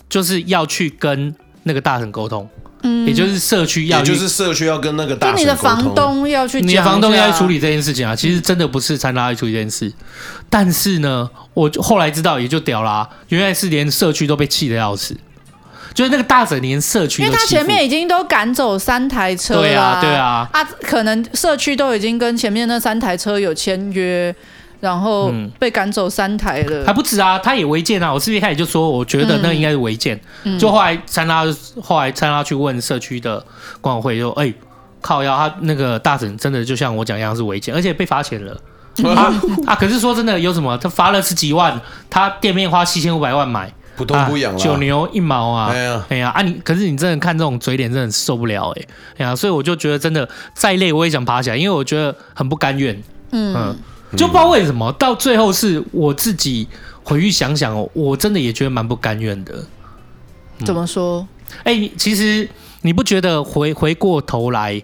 [0.08, 2.50] 就是要去跟那个大神沟通。
[2.84, 8.16] 嗯，也就是社区要，也就是社区要跟那个大，就你的房东要去，你的房东要去处理这件事情啊。
[8.16, 9.92] 其实真的不是参拉去处理这件事，
[10.50, 15.16] 但是呢，我后来知道也就屌啦，原来是连社区都被气得要死，
[15.94, 24.36] 就是那个大婶连社区，因为他前面已经都赶走三台车了，对啊，对啊，啊，可能社区都已经跟前面那三台车有签约。
[24.82, 27.38] 然后被赶走三台了，还不止啊！
[27.38, 28.12] 他也违建啊！
[28.12, 30.20] 我是一开始就说，我觉得那应该是违建。
[30.44, 31.44] 嗯、就后来参拉，
[31.80, 33.46] 后来参拉去问社区的
[33.80, 34.52] 管委会，就：“哎，
[35.00, 38.60] 靠腰，他那个大婶真的就像我讲一样是违建，而且被罚钱了。
[39.16, 39.32] 啊”
[39.68, 39.76] 啊！
[39.76, 40.76] 可是说真的，有什么？
[40.80, 45.70] 他罚了十几万，他店面花七千五百万买，不痛不痒，九牛一毛啊！
[45.72, 46.42] 哎呀，哎呀啊！
[46.42, 48.88] 你可是你真的看这种嘴脸，真的受不了哎！
[49.20, 53.00] 哎呀，所以我就觉得真的再累我也想爬起来，因为我觉得很不甘愿。
[53.32, 53.54] 嗯。
[53.56, 53.76] 嗯
[54.18, 56.68] 就不知道为什么，到最后是我自己
[57.04, 59.64] 回去想想哦，我真的也觉得蛮不甘愿的。
[60.66, 61.26] 怎么说？
[61.64, 62.50] 哎、欸，其实
[62.82, 64.82] 你不觉得回回过头来，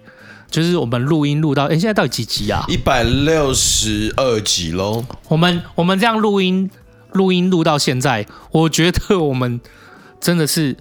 [0.49, 2.63] 就是我们录音录到，哎、欸，现在到底几集啊？
[2.67, 5.05] 一百六十二集喽。
[5.27, 6.69] 我们我们这样录音
[7.11, 9.59] 录音录到现在，我觉得我们
[10.19, 10.75] 真的是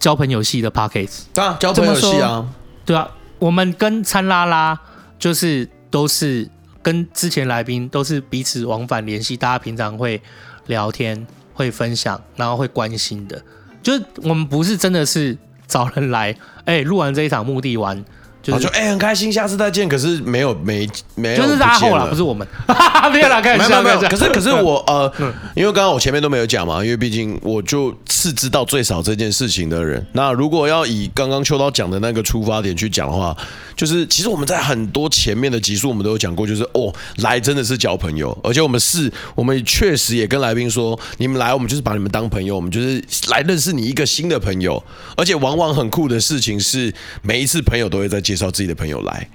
[0.00, 2.46] 交朋友系的 Podcast 啊，交朋友系啊，
[2.84, 4.78] 对啊，我们跟餐拉拉
[5.18, 6.50] 就是都是。
[6.84, 10.20] 跟之前来宾都是彼此往返联系，大家平常会
[10.66, 13.42] 聊天、会分享，然后会关心的。
[13.82, 18.04] 就是我们不是真的是找人来，哎、录完这一场目的完。
[18.44, 19.88] 就哎、欸，很开心，下次再见。
[19.88, 22.46] 可是没有没没有，就是拉后了，不是我们。
[23.12, 24.08] 没有啦，开玩笑，没有没有。
[24.10, 25.12] 可是可是我呃，
[25.54, 30.04] 因为刚刚我前面都没有讲嘛，因为毕竟我就是知道最少这件事情的人。
[30.12, 33.36] 那如果要以刚刚秋刀讲的那个出发点去讲的话，
[33.76, 44.82] 就是其实我们在很多前面的集数我们都有讲过，就是哦，来真的是交朋友，而且我们是，我们确实也跟来宾说，你们来，我们就是把你们当朋友，我们就是来认识你一个新的朋友。
[45.16, 49.28] 而且往往很酷的事情是，每一次朋友都会在介绍自己的朋友来，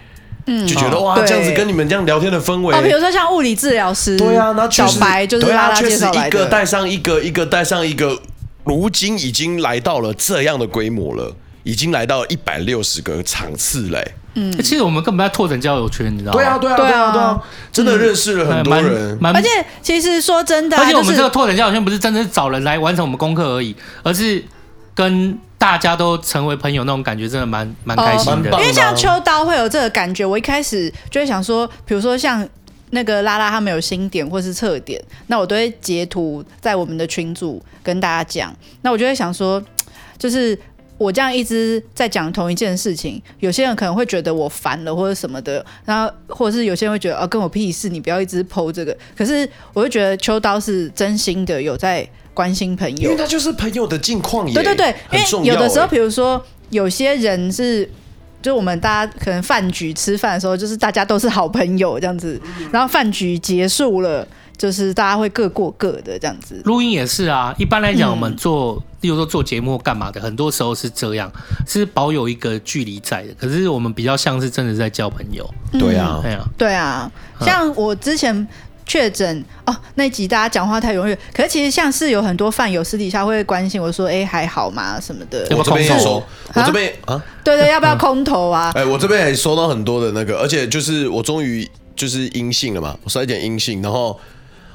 [0.46, 8.22] 嗯，就觉得哇，这样子跟你们这样聊天的氛围，哦，比如说像物理治疗师，对啊，那小白就是拉拉介绍来，一个带上一个，一个带上一个，
[8.66, 11.34] 如今已经来到了这样的规模了，
[11.64, 14.16] 已经来到一百六十个场次嘞。
[14.34, 16.38] 嗯，其实我们根本在拓展交友圈，你知道吗？
[16.38, 19.18] 对啊，对啊，对啊，对啊，真的认识了很多人。
[19.24, 19.48] 而且
[19.82, 24.44] 其实说真的，而且我们这个拓展交友圈不是真的是找人来完成我们功课而已，而是
[24.94, 25.40] 跟。
[25.60, 30.26] 大家都成为朋友那种感觉真的蛮蛮开心的，因为像秋刀会有这个感觉。
[30.26, 32.48] 我一开始就会想说，比如说像
[32.92, 38.56] 那个拉拉他们有新点或是侧点，那我都会截图在我们的群组跟大家讲。
[38.84, 39.62] 那我就会想说，
[40.18, 40.58] 就是
[40.98, 48.98] 我这样一直在讲同一件事情，有些人可能会觉得我烦了或者什么的，然后或者是有些人会觉得啊，跟我屁事，你不要一直 po 这个。
[49.14, 52.08] 可是我就觉得秋刀是真心的有在。
[52.40, 54.54] 关心朋友，因为他就是朋友的近况也。
[54.54, 57.90] 对对对，因为有的时候，比如说有些人是，
[58.42, 64.26] 就我们大家可能饭局吃饭的时候，就是大家都是好朋友这样子，然后饭局结束了，
[64.56, 66.62] 就是大家会各过各的这样子。
[66.64, 71.30] 录音也是啊，一般来讲，我们做，嗯、例如说做节目干嘛的，很多时候是这样，
[71.68, 73.34] 是保有一个距离在的。
[73.38, 75.46] 可是我们比较像是真的在交朋友。
[75.74, 78.48] 对啊，对啊，对啊，像我之前。
[78.90, 85.00] 确诊哦，那集大家讲话太踊跃，可是其实像是有很多饭友私底下会关心我说，哎，还好吗？
[85.00, 85.48] 什么的。
[85.56, 86.24] 我这边也收，
[86.56, 88.72] 我这边啊，对对，要不要空投啊？
[88.74, 94.20] 哎，我这边也收到很多的那个，而且就是我终于就是阴性了嘛，我筛点阴性，然后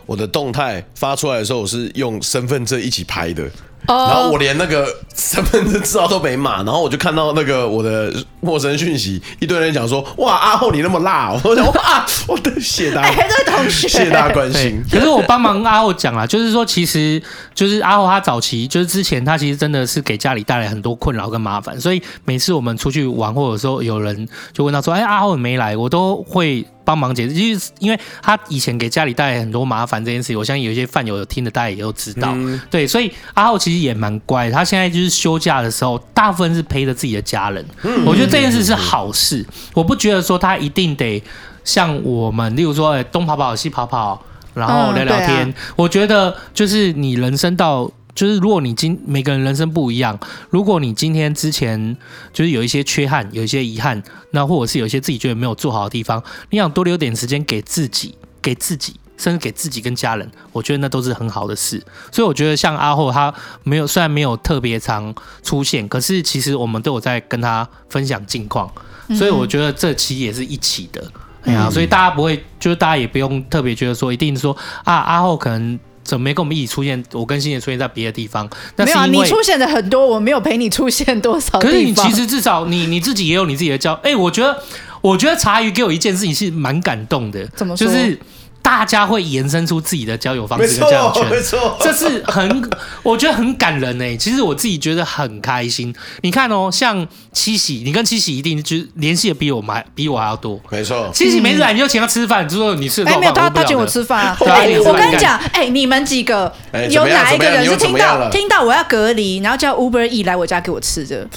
[0.06, 3.44] 我的动态发出来的时候，我是用身份证一起拍的。
[3.86, 17.22] 然后我连那个身份证字号都没码，然后我就看到那个我的陌生讯息，一堆人讲说：“哇，阿后你那么辣！”我想：“哇，我的谢大，哎，这位同学，谢大关心。”可是我帮忙阿后讲了，就是说，其实
[17.54, 26.64] 就是阿后他早期就是之前他其实真的是给家里带来很多困扰跟麻烦，所以每次我们出去玩或者说有人就问他说：“哎，阿后你没来？”我都会。
[26.86, 32.32] 帮忙解释，就是因为他以前给家里带来很多麻烦这件事情，我相信有一些饭友有听的，大家也都知道。
[32.34, 37.64] 嗯、对，所以阿浩其实也蛮乖，他现在就是休假的时候，大部分是陪着自己的家人。
[37.82, 41.22] 嗯、我觉得这件事是好事，嗯、我不觉得说他一定得
[41.64, 44.22] 像我们，例如说东跑跑西跑跑，
[44.54, 45.48] 然后聊聊天。
[45.48, 50.18] 嗯啊、我觉得就是你人生到就是如果你今每个人人生不一样，
[50.50, 51.96] 如果你今天之前
[52.32, 61.82] 就是有一些缺憾，有一些遗憾，那或者是有一些自己觉得没有做好的地方，你想多留点时间给自己，给自己，甚至给自己跟家人，我觉得那都是很好的事。
[62.12, 68.70] 所以我觉得像阿后他没有，虽然没有特别常出现，可是其实我们都有在跟他分享近况，
[69.16, 71.04] 所以我觉得这期也是一起的。
[71.44, 75.78] 哎呀，所以大家不会，就是大家也不用特别觉得说一定说啊，阿后可能。
[76.04, 77.02] 怎么没跟我们一起出现？
[77.12, 78.46] 我跟欣姐出现在别的地方，
[78.76, 81.58] 但是没有、啊、你出现的很多，我没有陪你出现多少。
[81.58, 83.94] 可是你其实至少你你自己也有你自己的交。
[83.94, 84.54] 哎、欸，我觉得
[85.00, 87.86] 我觉得茶余给我一件事情是蛮感动的，怎么说？
[87.86, 88.20] 就是。
[88.64, 92.70] 大家会延伸出自己的交友方式跟交友圈，没错，这是很，
[93.04, 94.16] 我觉得很感人哎。
[94.16, 95.94] 其实我自己觉得很开心。
[96.22, 101.10] 你看哦，像七喜，你跟七喜一定就联系的比我们还比我还要多，没错。
[101.12, 104.36] 七喜每次来你就请他吃饭，就说你吃的哎，没有他他请我吃饭啊。
[104.46, 106.50] 哎，我跟你讲，哎，你们几个
[106.88, 111.28] 有哪一个人是听到听到我要隔离，然后叫 Uber E 来我家给我吃的？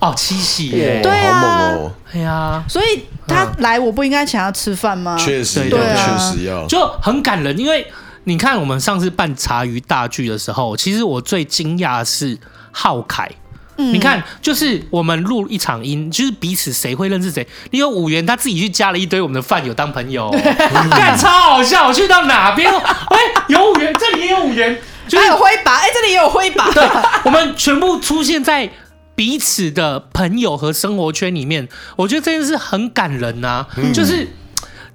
[0.00, 1.76] 哦，七喜耶，对啊，
[2.12, 5.14] 哎呀，所以他来，我不应该请他吃饭吗？
[5.18, 7.56] 确实，对啊，确实要，就很感人。
[7.58, 7.86] 因为
[8.24, 12.38] 你看，我们上次办茶余大聚的时候，其实我最惊讶的是
[12.72, 13.30] 浩凯。
[13.76, 17.46] 你看，就是我们录一场音，就是彼此谁会认识谁。
[17.70, 20.30] 你有五元，他自己去加了一堆我们的饭友当朋友，
[20.90, 21.88] 干超好笑。
[21.88, 24.78] 我去到哪边， 哎，有五元，这里也有五元，
[25.12, 26.70] 还有挥把，哎，这里也有挥把。
[26.72, 26.86] 对，
[27.24, 28.70] 我们全部出现在。
[29.20, 33.68] 彼此的朋友和生活圈里面，我觉得这件事很感人呐、啊。
[33.76, 34.26] 嗯、就是，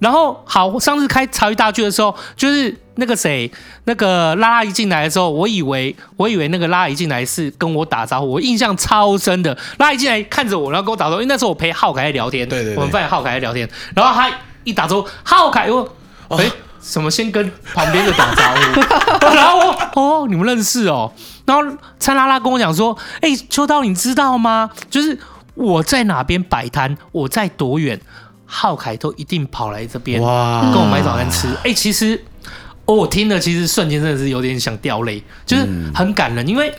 [0.00, 3.48] 然后好，上次开茶余大聚的时候，就是那个谁，
[3.84, 9.56] 那个拉拉一进来的时候，我以为我以为那个拉拉一进来是跟我打招呼，我印象超深的。
[9.78, 14.28] 拉拉一进来看着我，然后跟我打招呼，因为那时候我陪浩凯在聊天，对对，对，我们发现浩凯在聊天，然后他
[14.64, 15.88] 一打招呼，浩凯我，
[16.30, 16.52] 哎、欸，
[16.86, 21.12] 什么先跟旁边的打招呼， 然后我哦，你们认识哦。
[21.44, 24.70] 然后灿拉拉跟我讲说：“哎、欸，秋刀，你知道吗？
[24.88, 25.18] 就是
[25.54, 28.00] 我在哪边摆摊，我在多远，
[28.44, 31.48] 浩凯都一定跑来这边哇，跟我买早餐吃。
[31.56, 32.22] 哎、欸，其实、
[32.84, 36.72] 哦、我听了，其实瞬间真的是有点想掉泪，就是很感人，因为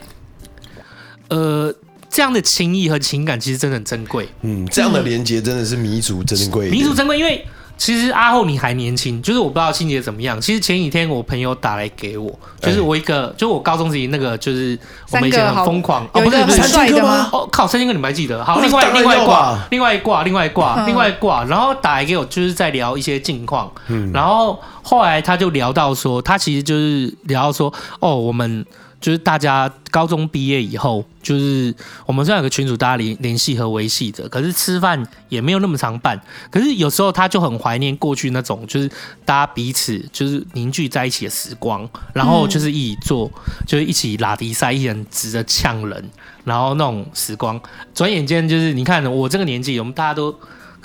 [1.27, 1.73] 呃，
[2.09, 4.29] 这样的情谊和情感其实真的很珍贵。
[4.41, 7.45] 嗯，这样的连接真的是弥足珍贵，弥足珍贵，因为。”
[7.77, 10.41] 其实阿后你还年轻，就是我不知道欣姐怎么样。
[10.41, 12.27] 其实前几天我朋友打来给我，
[12.59, 14.77] 就是我一个，就我高中时期那个，就是
[15.11, 17.29] 我们以前很疯狂哦，不是不是三千个吗？
[17.31, 18.43] 哦靠，三千个你们还记得？
[18.43, 23.71] 好，另外另外一挂，另外一挂，另外一挂，另外一挂，然后打来给我，就是在聊一些近况。
[23.87, 28.65] 嗯，然后后来他就聊到说，他其实就是聊到说，哦，我们。
[28.99, 31.73] 就是大家高中毕业以后，就是
[32.05, 36.19] 我们虽然有个群组，大家联联系和维系着，可是吃饭也没有那么常办。
[36.49, 38.89] 可是有时候他就很怀念过去那种，就是
[39.23, 43.31] 大家彼此就是凝聚在一起的时光，然后就是一起做，
[43.67, 46.09] 就是一起拉迪赛，一人指着呛人，
[46.43, 47.59] 然后那种时光，
[47.93, 50.35] 转眼间就是你看我这个年纪，我们大家都。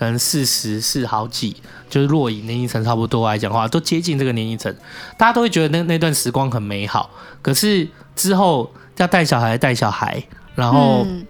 [0.03, 1.55] 可能四十四好几，
[1.89, 4.75] 就是若以年龄层差不多来讲的话，都接近这个年龄层，
[5.17, 7.09] 大家都会觉得那那段时光很美好。
[7.41, 7.87] 可是
[8.17, 10.21] 之后要带小孩，带小孩，
[10.57, 11.25] 然后、嗯、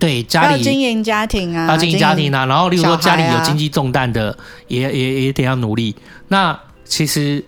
[0.00, 4.36] 对家里要经营家庭啊，要经营家庭啊，然后例如说家里有经济重担的，
[4.66, 5.94] 也也也得要努力。
[6.26, 7.44] 那其实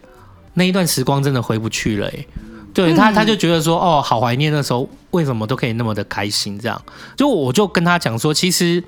[0.52, 2.28] 那一段时光真的回不去了、欸，
[2.72, 6.56] 对他他就觉得说，哦，好怀念那时候，为什么都可以那么的开心？
[6.60, 6.80] 这样，
[7.16, 8.84] 就我就跟他讲说，其实。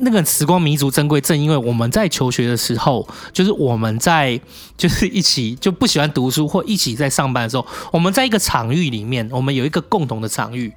[0.00, 4.40] 那个时光弥足珍贵，正因为我们在求学的时候，就是我们在
[4.76, 10.72] 就是一起就不喜欢读书或一起在上班的时候，我们在一个场域里面，我们有一个共同的场域，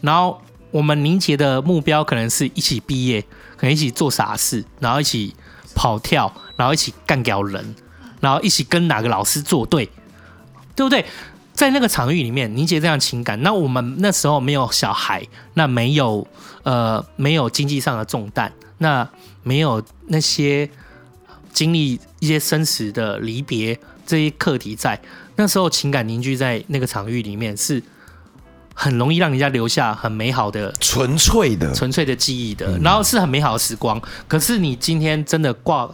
[0.00, 0.40] 然后
[0.70, 3.20] 我们凝结的目标可能是一起毕业，
[3.56, 5.34] 可能一起做傻事，然后一起
[5.74, 7.74] 跑跳，然后一起干掉人，
[8.20, 9.86] 然后一起跟哪个老师作对，
[10.76, 11.04] 对不对？
[11.54, 16.26] 在那个场域里面凝结这样情感，那我们那时候没有小孩，那没有
[16.64, 19.08] 呃没有经济上的重担，那
[19.44, 20.68] 没有那些
[21.52, 25.00] 经历一些生死的离别这些课题在，
[25.36, 27.80] 那时候情感凝聚在那个场域里面是
[28.74, 34.02] 很容易让人家留下很美好的纯粹的纯粹的记忆的，然后是很美好的时光。
[34.26, 35.88] 可是你今天真的挂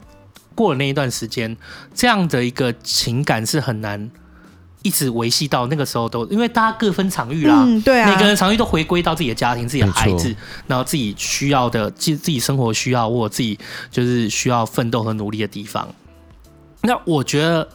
[0.55, 1.55] 过了那一段时间，
[1.95, 4.11] 这样的一个情感是很难。
[4.83, 10.35] 一直维系到那个时候都，因为大家各分场域啦，嗯、对啊，每个人场域都回归到自己的家庭、自己的孩子，
[10.67, 13.59] 然后自己需要的、自自己生活需要或自己
[13.91, 15.87] 就是需要奋斗和努力的地方。
[16.83, 17.69] 那我觉得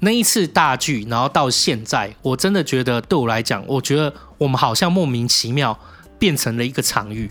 [0.00, 5.78] 那一次大剧，然后到现在，我真的觉得对我来讲，我觉得我们好像莫名其妙
[6.18, 7.30] 变成了一个场域，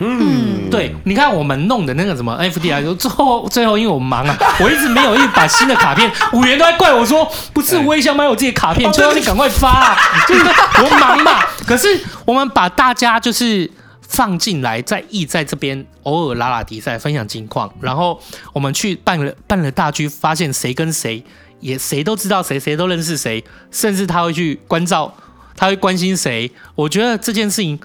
[0.00, 9.96] 嗯，对，你看我们弄的那个什么 FDI，最后最后因为我忙啊， 我一直没有一把新的卡片，五元都在怪我说，不是我也想买我自己的卡片，就要你赶快发啊，
[10.28, 11.40] 就是我忙嘛。
[11.66, 13.68] 可是我们把大家就是
[14.02, 18.20] 放进来，在意在这边偶尔拉拉比赛，分享近况，然后
[18.52, 21.24] 我们去办了办了大局，发现谁跟谁
[21.58, 25.12] 也谁都知道谁，谁都认识谁，甚至他会去关照，
[25.56, 26.48] 他会关心谁。
[26.76, 27.80] 我觉得这件事情。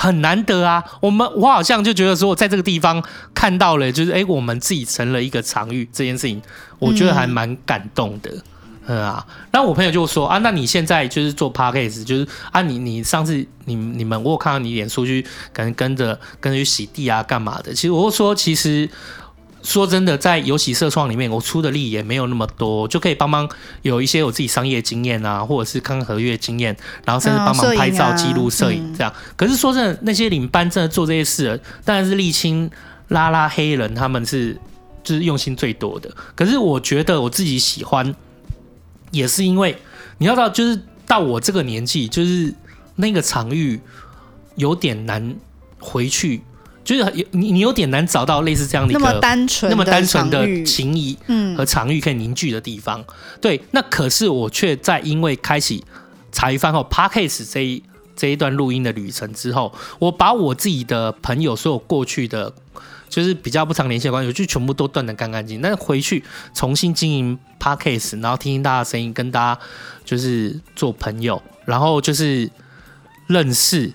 [0.00, 0.84] 很难得啊！
[1.00, 3.02] 我们我好像就觉得说，我在这个地方
[3.34, 6.40] 看到了，就是哎，我们自己成了一个场域这件事情，
[6.78, 8.30] 我觉得还蛮感动的，
[8.86, 9.26] 嗯啊。
[9.50, 17.74] 那我朋友就说啊，那你现在就是做 p a c k a g e 就是啊，你你上次你你们我有看到你脸书去可能跟着跟着去洗地啊，干嘛的？
[17.74, 18.88] 其实我说，其实。
[19.62, 23.48] 说真的，在游戏社创里面，我出的力也没有那么多，就可以帮忙
[23.82, 29.12] 有一些我自己商业经验啊，或者是看合约经验，然后甚至帮忙拍照、记录、摄影这样。
[29.36, 32.70] 可是说真的，那些领班真的做这些事，当然是沥青、
[33.08, 34.58] 拉拉黑人，他们是
[35.02, 36.08] 就是用心最多的。
[36.34, 38.14] 可是我觉得我自己喜欢，
[39.10, 39.76] 也是因为
[40.18, 42.54] 你要到就是到我这个年纪，就是
[42.94, 43.80] 那个场域
[44.54, 45.34] 有点难
[45.78, 46.42] 回去。
[46.88, 51.14] 就是你你有点难找到类似这样的一个那么单纯、那么单纯的情谊
[51.54, 53.04] 和场域可以凝聚的地方。
[53.42, 55.84] 对，那可是我却在因为开启
[56.32, 57.82] 茶余饭后 parkase 这一
[58.16, 62.50] 这一段录音的旅程之后，我把我自己的朋友所有过去的，
[63.10, 65.60] 就是比较不常联系的关系，就全部都断得干干净。
[65.60, 66.24] 但是回去
[66.54, 69.60] 重新经营 Podcast，然后听听大家的声音，跟大家
[70.06, 72.50] 就是做朋友，然后就是
[73.26, 73.92] 认识。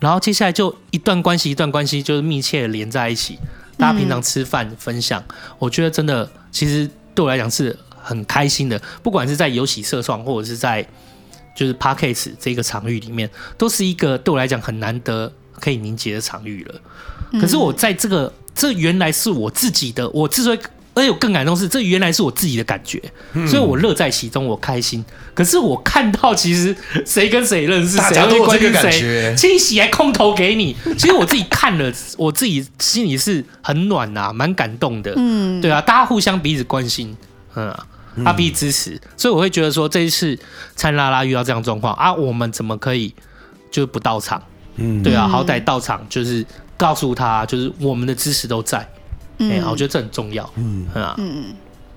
[0.00, 3.38] 然后接下来就一段关系一段关系，就是密切的连在一起。
[3.76, 8.80] 大家平常吃饭分享，嗯、我觉得真的其实对我来讲是很开心的。
[9.02, 10.86] 不管是在游戏社创，或者是在
[11.54, 16.80] 就是 Podcast 这个场域里面，都是一个对我来讲很难得可以凝结的场域了。
[17.40, 20.58] 可是我在这个，这原来是我自己的，我之所以。
[20.98, 23.00] 而且我更感动是，这原来是我自己的感觉，
[23.34, 25.04] 嗯、所以我乐在其中，我开心。
[25.34, 26.74] 可是我看到，其实
[27.06, 30.76] 谁跟谁认识，谁会关心谁，惊喜还空投给你。
[30.98, 35.12] 其实我自己看了，我自己心里是很暖呐、啊，蛮感动的。
[35.16, 37.16] 嗯，对啊，大家互相彼此关心，
[37.54, 37.72] 嗯，
[38.24, 40.36] 他彼此支持，所以我会觉得说，这一次
[40.74, 43.14] 参拉拉遇到这样状况啊，我们怎么可以
[43.70, 44.42] 就不到场？
[44.76, 46.44] 嗯，对啊，好歹到场就是
[46.76, 48.88] 告诉他，就是我们的支持都在。
[49.38, 50.48] 哎、欸，我觉得这很重要。
[50.56, 51.44] 嗯，啊，嗯嗯，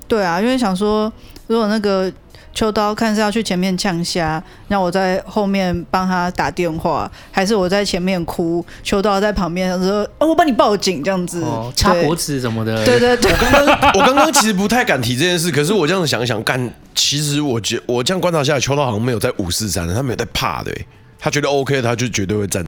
[0.07, 1.11] 对啊，因为想说，
[1.47, 2.11] 如果那个
[2.53, 20.71] 秋刀看是要去前面呛虾，那我在后面帮他打电话，还是我在前面哭，秋刀在旁边说：“哦，我帮你报警这样子，哦、掐脖子什么的。”对对对，我刚刚我刚刚其实不太敢提这件事，可是我这样子想一想，干，其实我觉我这样观察下来，秋刀好像没有在五四三，他没有在怕的，
[21.17, 22.65] 他觉得 OK，他就绝对会站。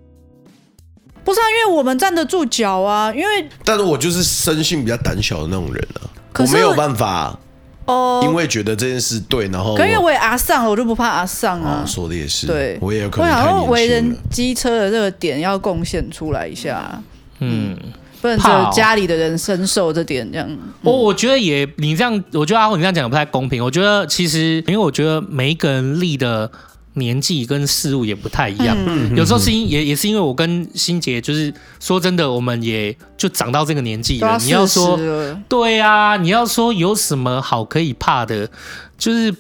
[1.24, 7.40] 不是啊，因为我们站得住脚啊，因为但是我就是生性比较胆小的那种人啊，我没有办法
[7.86, 11.84] 哦，因为觉得这件事对，然后可因为我也阿上了，我就不怕阿上啊。
[11.88, 13.30] 说的也是，对，我也有可能。
[13.30, 17.02] 我想说为人机车的这个点要贡献出来一下，
[17.40, 17.78] 嗯，
[18.22, 20.58] 不能只有家里的人深受这点这样。
[20.82, 23.64] 我我觉得也你这样，我觉得阿宏你这样讲也不太公平。
[23.64, 26.52] 我觉得其实因为我觉得每一个人立的。
[26.94, 34.38] 年纪跟事物也不太一样，嗯、有时候是因也也是因为我跟欣杰，就是说真的，我们也就长到这个年纪了。
[34.42, 35.00] 你要说
[35.48, 38.50] 对啊，你要说有什么好可以怕的，
[38.98, 39.34] 就是。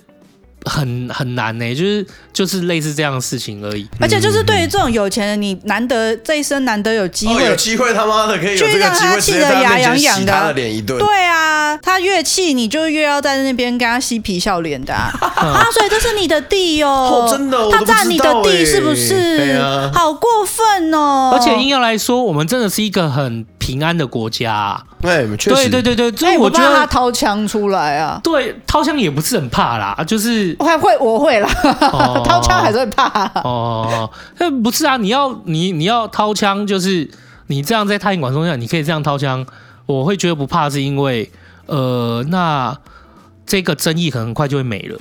[0.65, 3.87] 很很难呢、欸，就是就是类似这样的事情而已。
[3.99, 10.97] 而且就是对于这种有钱人，你难得这一生难得有机会，哦、有机会他妈的可以有这个机会，让他气得牙痒痒的，他的脸一顿。
[10.97, 15.67] 对啊，他越气你就越要在那边跟他嬉皮笑脸的啊， 啊！
[15.71, 19.37] 所以这是你的地哦，哦真的，他占你的地是不是？
[19.37, 21.31] 对啊，好过分哦！
[21.33, 23.45] 而且硬要来说，我们真的是一个很。
[23.63, 31.49] 平安的国家、啊，对，确实，对对对对，所以我觉得、欸、我他掏枪出来啊，对，掏枪也不是很怕啦，就是我还会，我会啦，
[31.93, 37.09] 哦、掏枪还是会怕哦，那不是啊，你要你你要掏枪，就是
[37.47, 39.45] 你这样在太阳管中下，你可以这样掏枪，
[39.85, 41.31] 我会觉得不怕，是因为
[41.65, 42.77] 呃，那
[43.45, 44.99] 这个争议可能很快就会没了。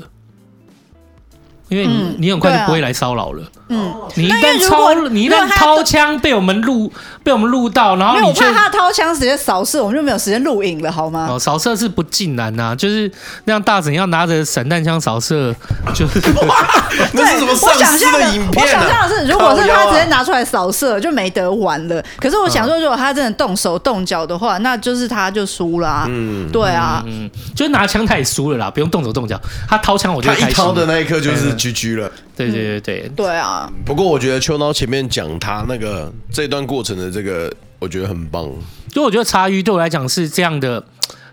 [1.69, 3.43] 因为你你很快就不会来骚扰了。
[3.73, 6.93] 嗯，你一旦掏，你一旦掏枪被我们录，
[7.25, 11.27] 被我们录到，然后你怕他掏枪直接扫射，我们就没有时间录影了，好吗？
[11.31, 13.11] 哦，扫射是不尽然呐，就是
[13.45, 15.55] 那样大神要拿着散弹枪扫射，
[15.95, 16.21] 就是
[17.15, 18.63] 那是什么丧尸的影片？
[18.63, 22.05] 我想象的是，如果是他直接拿出来扫射，就没得玩了。
[22.21, 26.05] 可是我想说，如果他真的动手动脚的话，那就是他就输了。
[26.11, 30.45] 嗯，对啊，嗯，就是拿枪他也输了啦，不用动手动脚，他掏枪我就开心。
[30.45, 31.53] 他一掏的那一刻就是。
[31.63, 33.71] GG 了，对对对对，对啊。
[33.85, 38.51] 不过我觉得秋刀前面讲他那个这段过程的这个我觉得很棒。
[38.91, 40.85] 就我觉得茶余对我来讲是这样的，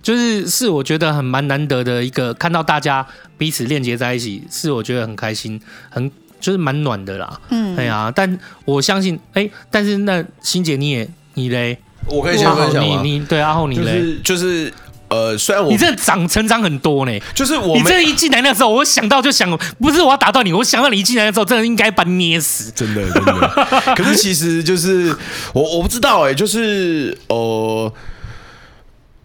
[0.02, 3.06] 就是是我觉得很蛮难得的一个，看到大家
[3.38, 7.40] 彼此链接在一起，是我觉得很开心，很就是蛮暖的啦。
[7.50, 11.78] 嗯，对啊，但我相信，哎、欸，但是那欣姐你也你嘞？
[12.08, 13.02] 我可以先分享吗？
[13.04, 13.84] 你你对阿后你嘞？
[13.84, 14.20] 就是。
[14.24, 14.74] 就是
[15.10, 19.50] 呃，虽然我你这长成长很多呢，就是我你这一进来那时候，我想到就想，
[19.80, 23.96] 不是我要打到你，我想到你一进来的时候，真的应该把你捏死，真的真的。
[23.96, 25.16] 可是其实就是
[25.54, 27.92] 我我不知道哎、欸，就是呃，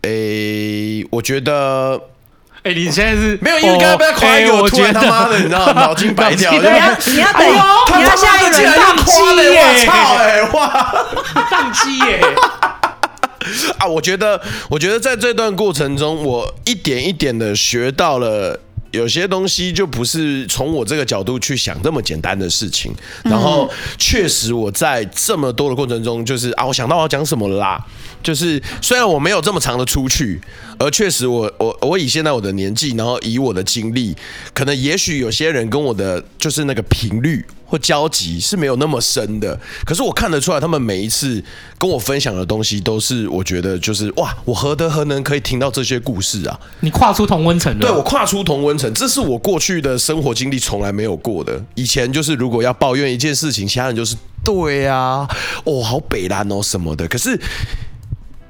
[0.03, 2.01] 哎、欸，我觉得，
[2.63, 6.73] 哎、欸，你现在是没有，因为刚刚被他夸一个，我突然他妈的，你知道 脑筋白掉，你要
[7.07, 7.47] 你要等，
[7.99, 9.13] 你要下一轮宕机
[9.53, 10.95] 耶，我操哎，哇，
[11.51, 12.23] 宕机耶。
[13.79, 14.41] 啊，我觉得，
[14.71, 18.59] 我觉得在这段过程中，我一点一点的学到了
[18.91, 22.95] 有些东西，就不是从我这个角度去想这么简单的事情。
[23.25, 23.69] 然后，
[23.99, 27.85] 确实我在这么多的过程中，就是啊，我想到我要讲什么了啦。
[28.25, 30.41] 就是虽然我没有这么长的出去，
[30.79, 34.17] 而确实我我我以现在我的年纪，然后以我的经历，
[34.55, 39.61] 可能也许有些人跟我的就是那个频率或交集是没有那么深的。
[39.85, 41.43] 可是我看得出来，他们每一次
[41.77, 46.59] 跟我分享的东西，都是我觉得就是哇，我何德何能可以听到这些故事啊？
[46.81, 47.87] 你跨出同温层了。
[47.87, 51.63] 对，我跨出同温层，这是我过去的生活经历从来没有过的。
[51.75, 55.29] 以前就是如果要抱怨一件事情，其他人就是对啊，
[55.65, 57.07] 哦，好北蓝哦什么的。
[57.07, 57.39] 可是。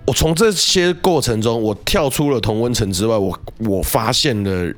[0.07, 4.74] 我从这些过程中，我跳出了同温层之外，我我发现了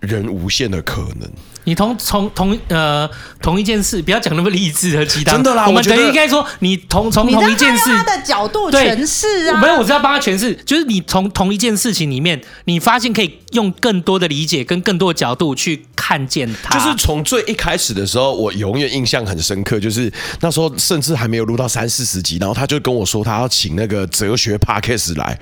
[0.00, 1.30] 人无限的可能。
[1.66, 3.08] 你同从同呃
[3.42, 5.34] 同一件事，不要讲那么励志和鸡汤。
[5.34, 9.60] 真的啦，我们等于应该说，你同从同一件事，他的角度诠释啊。
[9.60, 16.78] 没有，我是要帮他诠释，就是你从同一件事情里面，你发现可以用更多的理解跟更多的角度去看见它。
[16.78, 20.10] 就是从最一开始的时候，我永远印象很深刻，就是
[20.40, 25.36] 那时候甚至还没有录到三四十集，然后他就跟我说，他要请那个哲学 Podcast 来。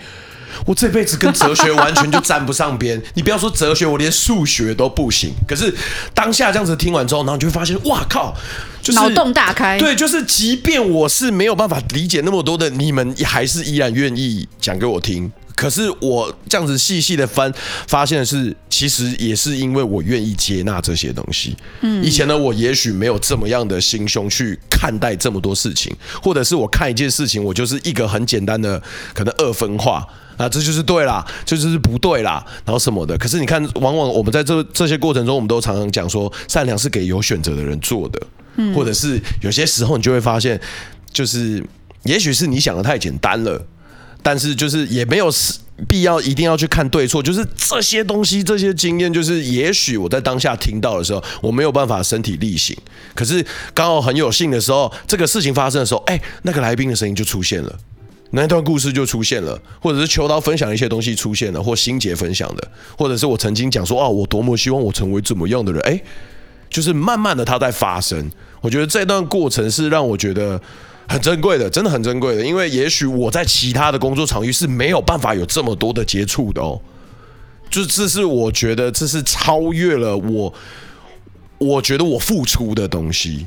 [0.66, 5.32] 我这辈子跟哲学完全就沾不上边，你不要说哲学，我连数学都不行。
[5.46, 5.72] 可是
[6.12, 8.34] 当下这样子听完之后，然后你就会发现，哇靠，
[8.82, 9.78] 就是脑洞大开。
[9.78, 15.30] 对，就是即便我是没有办法理解那么多的，你们还是依然愿意讲给我听。
[15.56, 17.52] 可是我这样子细细的翻，
[17.86, 21.56] 发现的是，其实也是因为我愿意接纳这些东西。
[21.80, 28.82] 嗯，以前呢我也许没有这么样的心胸去看待这么多事情，或者是我看一件事情，我就是一个很简单的
[29.14, 30.04] 可能二分化。
[30.36, 33.16] 啊，这就是对啦，这就是不对啦，然后什么的。
[33.18, 38.20] 可是你看，往往我们在这这些过程中，我们都常常讲说，善良是给有选择的人做的，
[38.56, 40.60] 嗯，或者是有些时候你就会发现，
[41.12, 41.64] 就是
[42.04, 43.64] 也许是你想的太简单了，
[44.22, 45.30] 但是就是也没有
[45.88, 52.76] 必要一定要去看对错，就是这些东西、这些经验，就是也许我在当下听到的时候，我没有办法身体力行，
[53.14, 57.78] 可是刚好很有幸的时候，这个事情发生的时候，哎，那个来宾的声音就出现了。
[58.36, 62.68] 那段故事就出现了，或者是秋刀分享一些东西出现了，或心结分享的，
[62.98, 66.02] 或者是我曾经讲说啊，我多么希望我成为怎么样的人，哎，
[66.68, 68.28] 就是慢慢的它在发生。
[68.60, 70.60] 我觉得这段过程是让我觉得
[71.06, 76.80] 很珍贵的，真的很珍贵的，因为也许我在其他的工作场域是没有办法有这么多的接触的哦。
[77.70, 80.52] 就这是我觉得这是超越了我，
[81.58, 83.46] 我觉得我付出的东西。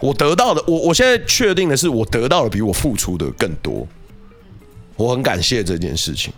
[0.00, 3.86] 我得到的，我我现在确定的是，我得到的比我付出的更多。
[4.96, 6.32] 我很感谢这件事情。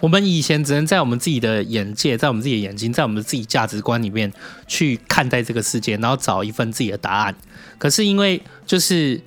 [0.00, 4.30] 我们以前只能在我们自己的眼界，在我们自己的眼睛，在我们自己价值观里面
[4.66, 7.34] 去看待这个世界，然后找一份自己的答案。
[7.78, 9.20] 可是因为就是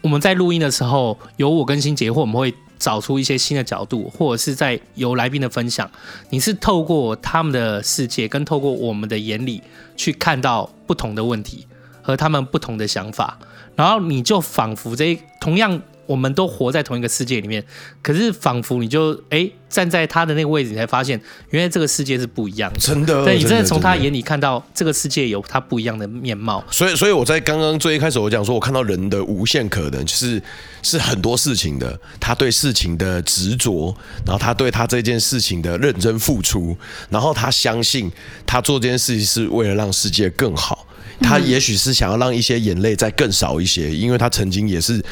[0.00, 5.90] 我们在录音的时候，有我跟新杰，或我们会找出一些新的角度，或者是在有来宾的分享，
[6.30, 9.60] 你是透过他们的世界，跟透过我们的眼里
[9.96, 11.66] 去看到不同的问题。
[12.10, 13.38] 和他们不同的想法，
[13.76, 17.64] 然后你就仿佛这同样，我们都活在同一个世界里面，
[18.02, 22.80] 可是仿佛你就哎站在他的那个位置，你才发现原来这个世界是不一样的。
[22.80, 26.64] 真的，对，你真的从他眼里看到这个世界有他不一样的面貌。
[26.68, 30.42] 所以，所以我在刚刚最一开始我讲说，我看到人的无限可能，就是
[30.82, 33.94] 是很多事情的，他对事情的执着，
[34.26, 36.76] 然后他对他这件事情的认真付出，
[37.08, 38.10] 然后他相信
[38.44, 40.84] 他做这件事情是为了让世界更好。
[41.22, 45.02] 他也许是想要让一些眼泪再更少一些，因为他曾经也是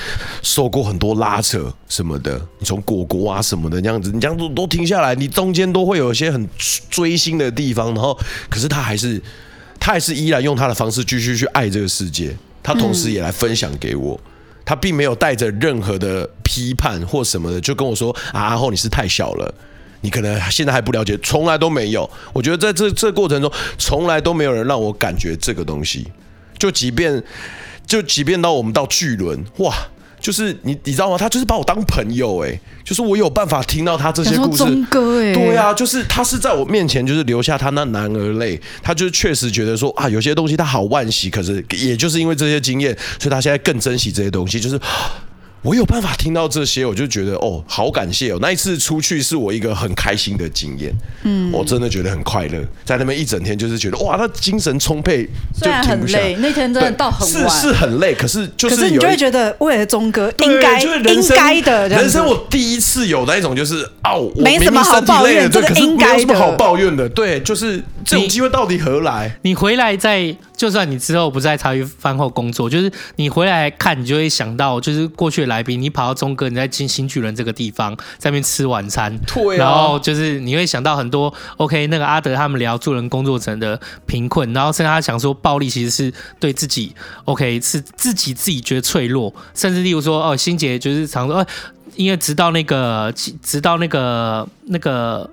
[0.42, 2.40] 受过很多拉扯什么的。
[2.58, 6.48] 你从果果啊什么的那样子，你这样都都停下来，你中间都会有一些很
[6.90, 7.94] 追星的地方。
[7.94, 9.22] 然后，可是他还是
[9.78, 12.34] 他还是依然用他的方式继续去爱这个世界。
[12.62, 14.20] 他同时也来分享给我，
[14.64, 19.54] 他并没有带着任何的批判或什么的，就跟我说啊，阿后你是太小了。
[20.00, 22.08] 你可能现在还不了解，从来都没有。
[22.32, 26.06] 我觉得在这这过程中，从来都没有人让我感觉这个东西。
[26.58, 27.22] 就即便，
[27.86, 29.74] 就即便到我们到巨轮，哇，
[30.20, 31.16] 就是你你知道吗？
[31.16, 34.58] 他就是把我当朋友哎、欸，就是我有办法听到他这些故事。
[34.58, 44.80] 钟哥哎，对啊，就是他是在我面前就是留下他那男儿泪，他就是确实觉得说啊，有些东西他好惋惜，可是也就是因为这些经验，所以他现在更珍惜这些东西，就是。
[45.62, 48.38] 我有办法听到这些，我就觉得哦，好感谢哦！
[48.40, 50.94] 那一次出去是我一个很开心的经验，
[51.24, 69.36] 嗯，我真的觉得很快乐，在那边一整天就是觉得哇，他精神充沛，虽然很累，那天真的到很晚，是是很累，可是就是可是你就会觉得为了钟哥应该应该的，人生我第一次有那一种就是哦，我没什么好抱怨，这个应该没什么好抱怨的，对，就是这种机会到底何来？
[69.42, 75.48] 你回来再，就算你之后不在茶余饭后工作，就是你回来看，你就会想到就是过去的。
[75.48, 81.32] 来宾，你跑到中哥，你在新新巨人这个地方，在那边吃晚餐，对啊，然后就是你会想到很多。
[81.56, 86.94] OK，那个阿德他们聊助人工作者的贫困，然后甚至他想说，暴力其实是对自己
[87.24, 91.46] OK，是自己自己觉得脆弱，甚至例如说哦，心杰就是常说，哦，
[91.94, 95.30] 因为直到那个直到那个那个，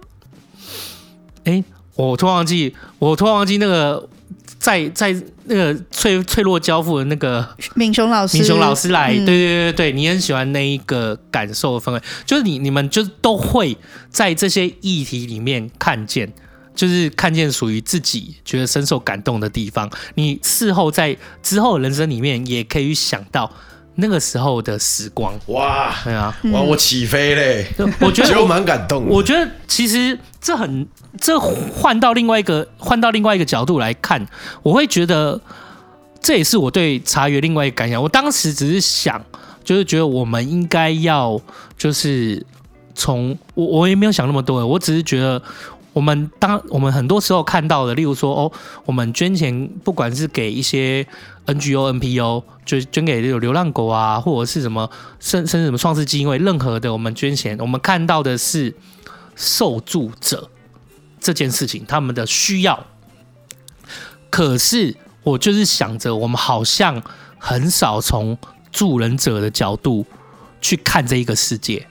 [1.44, 1.62] 哎，
[1.96, 4.08] 我突然忘记，我突然忘记那个。
[4.60, 13.78] 在在那个脆脆弱交付的那个敏雄老师，敏雄老师来，嗯、对对对对，你很喜欢那一个感受的氛围，就是你你们就都会
[14.10, 16.34] 在这些议题里面看见，
[16.74, 19.90] 就是看见属于自己觉得深受感动的地方。
[20.16, 23.52] 你事后在之后的人生里面，也可以想到。
[23.96, 27.66] 那个时候的时光，哇，对啊，哇，我起飞嘞！
[28.02, 29.06] 我觉得我蛮感动。
[29.08, 30.86] 我觉得其实这很，
[31.20, 34.26] 这换到另外一个，换到另外一个角度来看，
[34.64, 35.40] 我会觉得
[36.22, 38.02] 这也是我对茶园另外一个感想。
[38.02, 39.24] 我当时只是想，
[39.64, 41.40] 就是觉得我们应该要，
[41.78, 42.46] 就是
[42.94, 45.42] 从我我也没有想那么多，我只是觉得。
[45.96, 48.52] 我们当我们很多时候看到的，例如说哦，
[48.84, 51.08] 我们捐钱，不管是给一些
[51.46, 54.92] NGO、NPO，就捐给有流浪狗啊，或者是什么，
[55.22, 58.76] 甚甚至什么创世基金会，任何的我们捐钱，我们看到的是
[59.38, 60.50] 受助者
[61.22, 62.86] 这件事情，他们的需要。
[64.30, 67.02] 可是我就是想着，我们好像
[67.40, 68.38] 很少从
[68.70, 70.06] 助人者的角度
[70.60, 71.88] 去看这一个世界。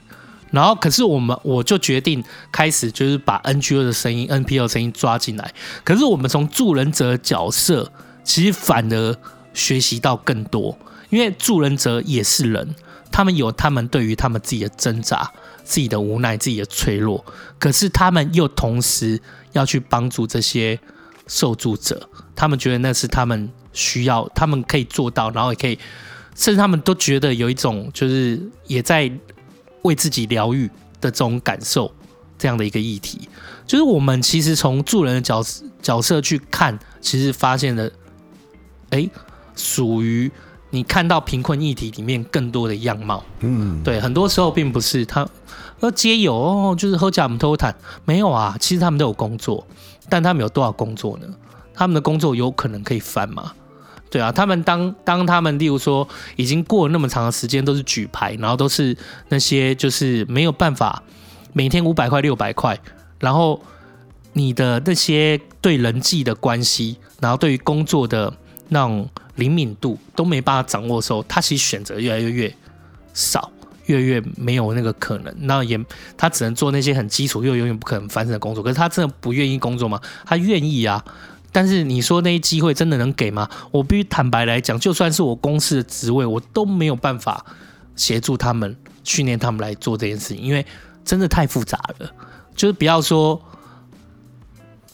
[0.55, 5.53] 然后，可是我们我就决定开始，就是把 NGO 的声音、NPO 的声音抓进来。
[5.83, 7.91] 可是我们从助人者的角色，
[8.23, 9.15] 其实反而
[9.53, 10.77] 学习到更多，
[11.09, 12.73] 因为助人者也是人，
[13.11, 15.29] 他们有他们对于他们自己的挣扎、
[15.63, 17.23] 自己的无奈、自己的脆弱。
[17.59, 20.79] 可是他们又同时要去帮助这些
[21.27, 25.77] 受助者，他们觉得那是他们需要，他们可以做到，然后也可以，
[26.33, 29.11] 甚至他们都觉得有一种就是也在。
[29.85, 30.67] 为自己疗愈
[30.99, 31.91] 的这种感受，
[32.37, 33.29] 这样的一个议题，
[33.65, 35.41] 就是我们其实从助人的角
[35.81, 37.89] 角色去看，其实发现了，
[38.89, 39.09] 哎，
[39.55, 40.31] 属于
[40.71, 43.23] 你看到贫困议题里面更多的样貌。
[43.39, 45.27] 嗯，对，很多时候并不是他，
[45.79, 47.73] 呃，皆有哦，就是喝假姆偷坦，
[48.03, 49.65] 没有啊，其实他们都有工作，
[50.09, 51.27] 但他们有多少工作呢？
[51.73, 53.53] 他们的工作有可能可以翻吗？
[54.15, 56.07] 对啊，他们当当他们，例如说，
[56.37, 58.95] 已经过了那么长的时间，都是举牌，然后都是
[59.27, 61.03] 那些就是没有办法
[61.51, 62.79] 每天五百块、六百块，
[63.19, 63.61] 然后
[64.31, 68.33] 你的那些对人际的关系，然后对于工作的
[68.69, 72.55] 那种灵敏度都没办法掌握的时候，他其实选择越来越越
[73.13, 73.51] 少，
[73.87, 75.35] 越来越没有那个可能。
[75.39, 75.77] 那也
[76.15, 78.63] 他只能做那些很基础又永远不可能翻身的工作。
[78.63, 79.99] 可是他真的不愿意工作吗？
[80.25, 81.03] 他愿意啊。
[81.55, 83.49] 但是你说那些机会真的能给吗？
[83.71, 87.45] 我必须坦白来讲，就算是我公司的职位，我都没有办法
[87.95, 88.75] 协助他们
[89.05, 90.65] 训练他们来做这件事情，因为
[91.05, 92.11] 真的太复杂了。
[92.57, 93.41] 就是不要说，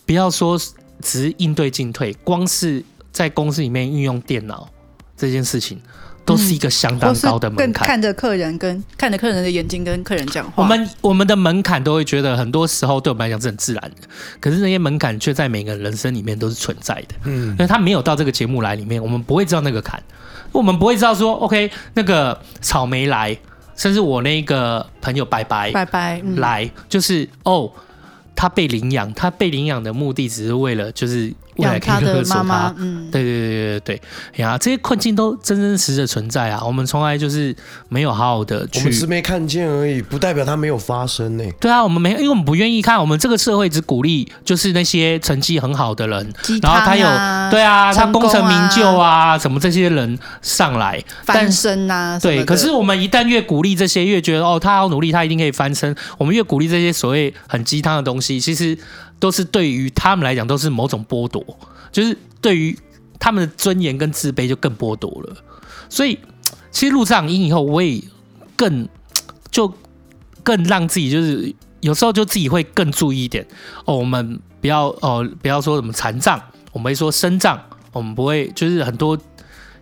[0.05, 0.55] 不要说
[1.01, 4.70] 只是应对进退，光是在公司里面运用电脑
[5.18, 5.82] 这件事情。
[6.24, 10.63] 都是一个相当高的门槛，嗯、看着客人跟看着客人的眼睛跟客人讲话。
[10.63, 14.07] 我们我们的门槛都会觉得很多时候对我们来讲是很自然的，
[14.39, 17.15] 可是那些门槛却在每个人生里面都是存在的。
[17.26, 20.01] 嗯，因为他没有到这个节目来里面，我们不会知道那个坎，
[20.51, 23.36] 我们不会知道说，OK，那个草莓来，
[23.76, 27.72] 甚至我那个朋友拜拜拜拜、嗯、来，就是哦，
[28.36, 31.34] 他被领养，他被领养的目的只是为了就是。
[31.58, 34.02] 养他的妈妈，嗯，对对对对对，
[34.43, 36.62] 呀，这些困境都真真实实的存在啊！
[36.66, 37.56] 我们从来就是
[37.89, 41.43] 没有好好的去，我们只没看见而已，不代表它没有发生呢。
[41.60, 42.99] 对啊，我们没，因为我们不愿意看。
[42.99, 47.06] 我们这个社会只鼓励就是那些成绩很好的人，啊、然后他有
[47.52, 52.45] 对啊，他功成名就啊，什么这些人上来翻身啊，对。
[52.45, 55.95] 可是我们一旦越鼓励这些，越觉得哦，他好努力，他一定可以翻身。
[56.18, 58.78] 我们越鼓励这些所谓很鸡汤的东西，其实。
[59.22, 61.45] 都是对于他们来讲都是某种剥夺，
[61.91, 62.78] 就是对于
[63.19, 65.38] 他们的尊严跟自卑就更剥夺了。
[65.88, 66.17] 所以
[66.72, 68.03] 其实录这场音以后，我也
[68.57, 68.89] 更
[69.51, 69.72] 就
[70.41, 73.45] 更让自己就是有时候就自己会更注意一点
[73.86, 73.95] 哦。
[73.95, 76.41] 我们不要哦，不要说什么残障，
[76.74, 77.61] 我们会说身障，
[77.93, 79.15] 我们不会就是很多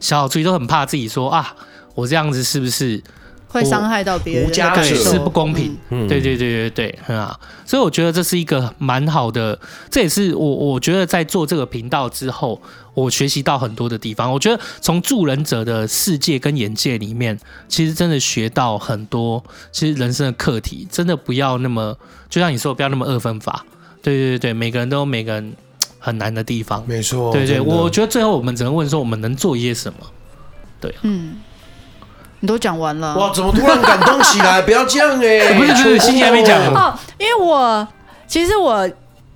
[0.02, 1.56] 小小注意都很怕自己说啊，
[1.96, 3.02] 我这样子是不是？
[3.50, 5.76] 会伤害到别人，无家对，是不公平。
[5.90, 7.38] 嗯，对对对对对，很好。
[7.66, 12.62] 所以我觉得这是一个蛮好的，这也是我我觉得在做这个频道之后，
[12.94, 14.32] 我学习到很多的地方。
[14.32, 17.38] 我觉得从助人者的世界跟眼界里面，
[17.68, 19.44] 其实真的学到很多。
[19.72, 21.98] 其实人生的课题，真的不要那么，
[22.30, 23.66] 就像你说，不要那么二分法。
[24.04, 25.54] 对对对对，每个人都有每个人
[25.98, 26.84] 很难的地方。
[26.88, 27.34] 没错。
[27.34, 30.00] 对对，我觉得最后我们只能问说，我们能做一些什么？
[30.80, 31.38] 对，嗯。
[32.42, 33.32] 你都讲完了哇？
[33.34, 34.62] 怎么突然感动起来？
[34.64, 35.54] 不要这样哎、欸！
[35.60, 36.98] 不是，不是，心情还没讲哦。
[37.18, 37.88] 因为我
[38.28, 38.90] 其实我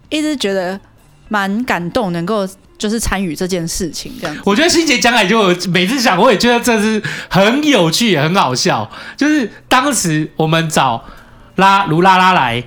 [0.10, 0.80] 一直觉得
[1.28, 2.48] 蛮感动，能够
[2.78, 4.42] 就是参与这件事情这样子。
[4.46, 8.90] 我觉得欣姐讲来就每次讲，我也觉得这是很有趣，也很好笑。
[9.18, 11.04] 就是当时我们找
[11.56, 12.64] 拉卢拉拉来，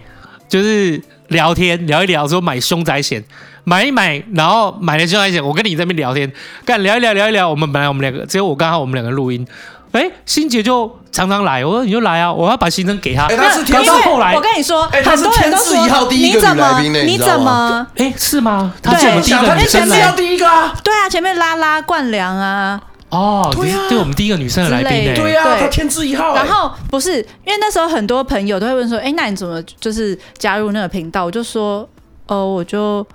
[0.49, 3.25] 就是聊天聊一聊，说买凶宅险，
[3.65, 6.31] 买一买，然后买了凶宅险，我跟你在那边聊天，
[6.65, 7.49] 干聊一聊聊一聊。
[7.49, 9.47] 我们本来我们两个只有我刚好我们两个录音。
[9.93, 13.27] 哎，心姐就常常来，我说你就来啊，我要把行程给她。
[13.27, 17.87] 哎，他是天，因为后来我跟你说，哎，他是天字一号第一个女来宾呢，你怎么？
[17.97, 18.75] 哎，是吗？
[18.83, 20.13] 对，他是我们第一个女生来。
[20.13, 20.75] 第一个啊？
[20.85, 22.81] 对啊，前面拉拉冠良啊。
[23.09, 25.15] 哦，对啊，对我们第一个女生的来宾呢？
[25.15, 26.35] 对啊，他天字一号。
[26.35, 31.25] 然后不是，因为那时候很多朋友都会问说，哎，那你怎么就是加入那个频道？
[31.25, 31.89] 我就说，
[32.27, 33.07] 哦，我就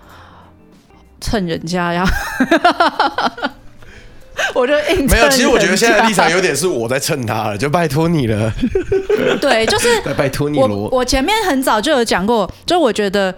[1.19, 2.03] 蹭人家呀。
[4.53, 8.51] 我就硬没有，其实我觉得现在立场有点是我在蹭他了，就拜托你了。
[9.41, 9.87] 对，就是
[10.17, 10.67] 拜托你了。
[10.67, 13.33] 我我前面很早就有讲过，就我觉得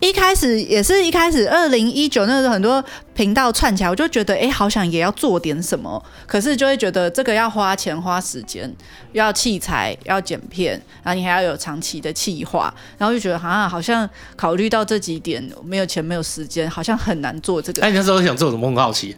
[0.00, 2.82] 一开始也是一开始，二零一九那时候很多
[3.14, 8.72] 频道串起来，我就觉得哎，好想也要做点什么，可是就会觉得这个要花钱花时间，
[9.12, 10.72] 要器材要剪片，
[11.02, 17.82] 然后你还要有长期的企划，然后就觉得啊，好像考虑到这几点，没有钱没有时间，好像很难做这个。
[17.82, 18.66] 哎，你那时候想做什么？
[18.68, 19.14] 很好奇。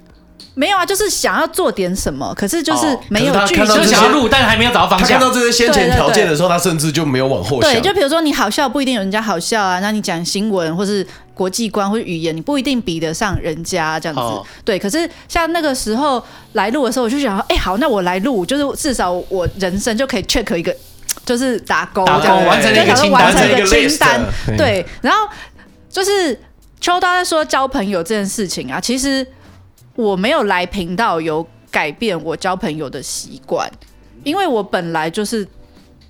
[0.55, 5.09] 没有啊，就是想要做点什么，可是就是没有剧情，就是想要录，但是还没有找到方向。
[5.09, 7.72] 他看到这些先前条件的时候，他甚至就没有往后想。
[7.72, 9.80] 对，就比如说你好笑，不一定有人家好笑啊。
[9.80, 14.20] 那你讲新闻或是国际观或者语言，你不一定比得上人家这样子。
[14.20, 16.22] 哦、对，可是像那个时候
[16.53, 20.76] 来录的时候，我就想，哎，好，那我来录，就是至少我人生就可以 check 一个，
[21.24, 24.20] 就是打勾，打勾完成一个清单，完成一个清单。
[24.59, 25.26] 对，然后
[25.88, 26.38] 就是
[26.78, 29.26] 秋刀在说交朋友这件事情啊，其实。
[29.95, 33.70] 我没有来频道有改变我交朋友的习惯，
[34.24, 35.47] 因为我本来就是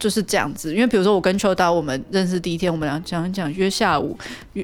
[0.03, 0.75] 就是这样子。
[0.75, 4.19] 因为比如说我跟秋刀，我们认识第一天，我们俩讲一讲约下午，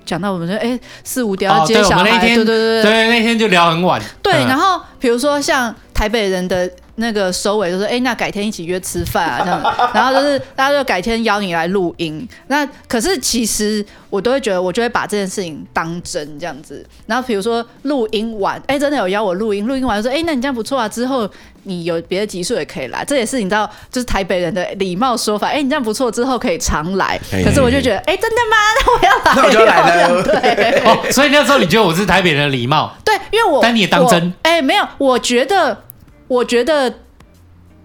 [0.04, 4.02] 讲到我们说哎四五点要接小孩，对对对对对，那天就聊很晚。
[4.20, 6.68] 对，然后比如说像台北人的。
[7.00, 12.28] 那个收尾就说，哎，那改天一起约吃饭啊，这样，然后就是大家就改天邀你来录音。
[12.48, 16.84] 那可是其实我都会觉得，我就会把这件事情当真这样子。
[17.06, 21.30] 然后比如说录音完，哎，真的有邀我录音，录音完就说，哎，那你这样不错啊，之后
[21.68, 23.04] 你有别的集数也可以来。
[23.04, 27.16] 这也是你知道，就是台北人的礼貌说法，哎，你这样不错，之后可以常来。
[27.44, 28.56] 可是我就觉得，哎，真的吗？
[28.80, 30.22] 那我要来，那我就来了。
[30.22, 32.92] 对，哦，所以那时候你觉得我是台北人的礼貌？
[33.04, 34.32] 对，因为我但你也当真？
[34.42, 35.84] 哎，没有，我觉得。
[36.28, 36.92] 我觉得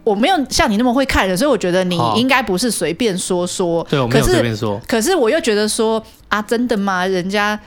[0.04, 3.82] 我没有像你那么会看人，所以我觉得你应该不是随便说说。
[3.90, 4.78] 对，我没有随便说。
[4.86, 7.08] 可是我又觉得说啊，真的吗？
[7.08, 7.58] 人家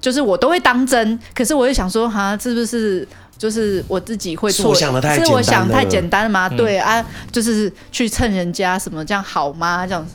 [0.00, 3.06] 就是我都会当真，可是我又想说，哈，是不是
[3.44, 4.62] 就是我自己会错？
[4.62, 5.26] 是我想的太简单了。
[5.26, 6.48] 是我想太简单了吗？
[6.50, 9.86] 嗯、对啊，就是去蹭人家什么这样好吗？
[9.86, 10.06] 这样。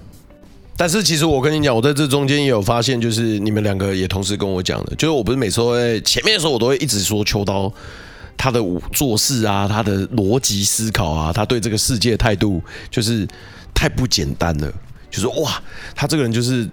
[0.75, 7.71] 但是其实我跟你讲，我在这中间也有发现，就是你们两个也同时跟我讲的，就是我不是每次都会前面的时候，我都会一直说秋刀。
[8.35, 8.59] 他的
[8.91, 12.59] 做事啊，他的逻辑思考啊，他对这个世界态度
[12.89, 13.27] 就是
[13.75, 14.73] 太不简单了。
[15.11, 15.61] 就是哇，
[15.93, 16.67] 他这个人就是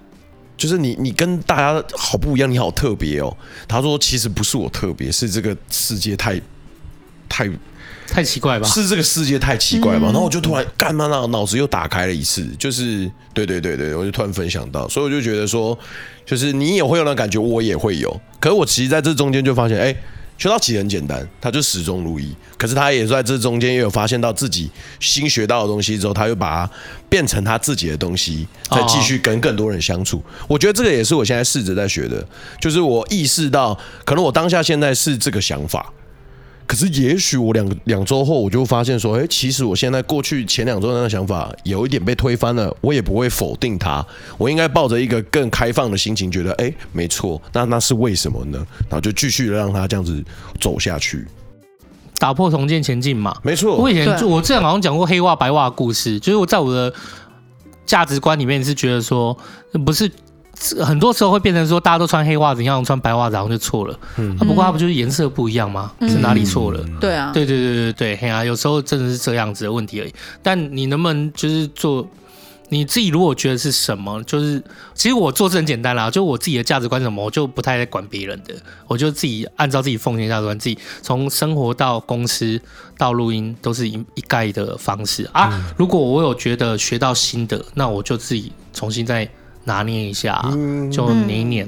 [0.57, 3.37] 就是你你跟大家好不一样，你好特别哦。
[3.69, 6.41] 他说其实不是我特别，是这个世界太
[7.29, 7.51] 太
[8.09, 8.67] 太奇怪吧？
[8.67, 10.07] 是这个世界太奇怪吧？
[10.07, 11.27] 然后我就突然干嘛呢？
[11.29, 15.79] 脑子又打开了一次，就是对对对对，我就突然分享到，所以我就觉得说，
[16.25, 18.21] 就是你也会有那感觉，我也会有。
[18.41, 19.97] 可是我其实在这中间就发现，哎。
[20.39, 22.35] 学到其实很简单，他就始终如一。
[22.59, 24.71] 可是他也在这中间也有发现到自己
[25.01, 26.73] 新学到的东西之后，他又把它
[27.09, 30.23] 变成他自己的东西，再继续跟更多人相处。
[30.47, 32.27] 我觉得这个也是我现在试着在学的，
[32.61, 35.93] 就是我意识到，可能我当下现在是这个想法。
[36.67, 42.77] 可是，也许我两两周后，我就发现说，哎，其实我现在过去前两周那个想法有一点被推翻了。
[42.81, 44.05] 我也不会否定它，
[44.37, 48.59] 我应该抱着一个更开放的心情，觉得，哎，没错，那那是为什么呢？
[48.89, 50.23] 然后就继续让它这样子
[50.61, 51.27] 走下去。
[52.19, 53.77] 打破重建前进嘛，没错。
[53.77, 56.93] 我以前就我之前好像讲过黑袜白袜的故事，就是我在我的
[57.85, 59.37] 价值观里面是觉得说，
[59.85, 60.11] 不是
[60.85, 63.99] 很多时候会变成说大家都穿黑袜子，你要穿白袜子，然后就错了。
[64.17, 65.93] 嗯，啊、不过它不就是颜色不一样吗？
[66.01, 66.85] 嗯、是哪里错了？
[67.01, 70.15] 对啊，对对对对对，嘿啊，有时候真的是这样子的问题而已。
[70.43, 72.07] 但你能不能就是做？
[72.69, 74.61] 你自己如果觉得是什么，就是
[74.93, 78.53] 其实我做事很简单啦，就我自己的价值观是什么，我就不太在管别人的，
[78.89, 82.61] 我就自己按照自己奉献价值观，自己从生活到公司
[82.99, 85.49] 到录音都是一一概的方式啊。
[85.53, 89.29] 嗯、如果我有觉得学到新的，那我就自己重新再
[89.67, 91.67] 拿捏一下，嗯、就捏一捏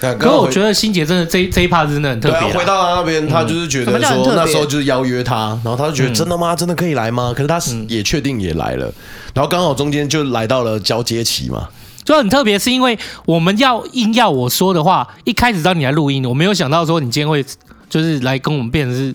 [0.00, 2.50] 可是我觉得心姐真的这这一趴真的很特别、啊。
[2.54, 6.54] 回到他那边，他就是觉得说那时候就是邀约他，然后他就觉得真的吗？
[6.54, 7.32] 真的可以来吗？
[7.34, 8.92] 可是他也确定也来了。
[9.34, 11.68] 然后刚好中间就来到了交接期嘛，
[12.04, 17.44] 就很特别，是因为我们要硬要我说的话，一开始让你来录音，我没有想到说你今天会
[17.88, 19.14] 就是来跟我们变成是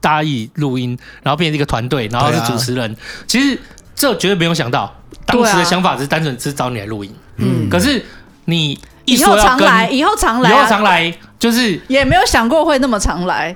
[0.00, 2.90] 大家一起录音，然后变成一个团队，然后是主持人。
[2.90, 2.96] 啊、
[3.26, 3.60] 其实
[3.94, 4.94] 这绝对没有想到，
[5.26, 7.12] 当时的想法是单纯是找你来录音。
[7.38, 8.04] 嗯，可是
[8.46, 13.54] 你一说要跟以后常来，以后常来、啊，以后常来，就是也没有想过会那么常来。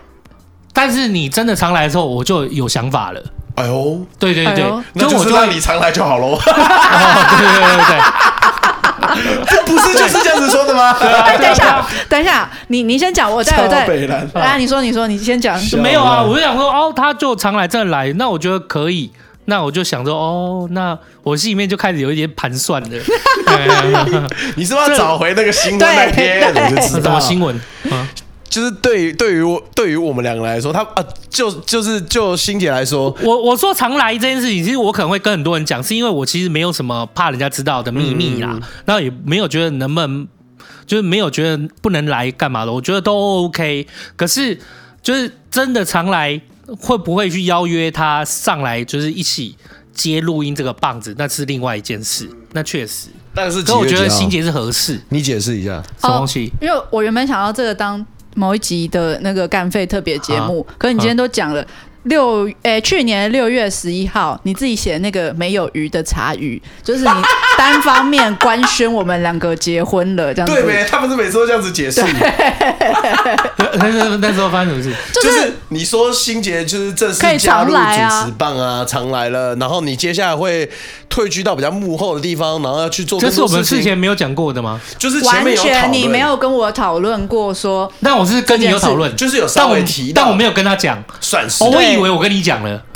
[0.73, 3.23] 但是你真的常来的时候，我就有想法了。
[3.57, 6.39] 哎呦，对对对，对，那就是让你常来就好喽。
[6.47, 8.01] 对对对对，
[9.47, 10.93] 这不是就是这样子说的吗？
[11.27, 13.87] 哎等一下，等一下，你你先讲，我待会再。
[14.35, 15.61] 来，你说你说，你先讲。
[15.83, 19.11] 没有啊，我就想说，哦，他就常来这来，那我觉得可以，
[19.47, 22.97] 那我就想说，哦，那我心里面就开始有一点盘算的。
[24.57, 26.41] 你是不是要找回那个新闻那天？
[26.71, 27.61] 你就知道什么新闻？
[28.49, 40.27] 就是对于对于我对于我们两个来说，他啊，就就是就欣姐来说，我我说常来这件事情，其实我可能会跟很多人讲，是因为我其实没有什么怕人家知道的秘密啦，嗯、然后也没有觉得能不能，
[40.85, 43.87] 就是没有觉得不能来干嘛的，我觉得都 OK。
[44.17, 44.59] 可是
[45.01, 46.41] 就是真的常来，
[46.81, 49.57] 会不会去邀约他上来，就是一起
[49.95, 52.29] 接录音这个棒子，那是另外一件事。
[52.53, 56.53] 那确实，但是可我觉得心结是合适，你解释一下什么东西？
[56.61, 58.07] 因为我原本想要这个当。
[58.37, 61.67] 某一集的那个干废特别节目，啊、可是你今天都讲了。
[62.05, 67.11] 六诶、欸，去年六月十一号，你自己写那个没有鱼的茶语，就是你
[67.59, 70.55] 单方面官宣我们两个结婚了，这样子。
[70.55, 70.85] 对没？
[70.85, 72.03] 他不是每次都这样子解释。
[73.75, 74.95] 那时候那时候发生什么事？
[75.23, 80.69] 就是你说心杰就是正式加入主持棒啊，常来了，然后你接下来会
[81.09, 83.21] 退居到比较幕后的地方，然后要去做。
[83.21, 84.81] 这是我们之前没有讲过的吗？
[84.99, 87.93] 就是前面有完全你没有跟我讨论过说。
[88.03, 91.63] 但我是跟你有讨论，就是有稍微提到，但我没有跟他讲，算是。
[91.93, 92.81] 以为我跟你讲了，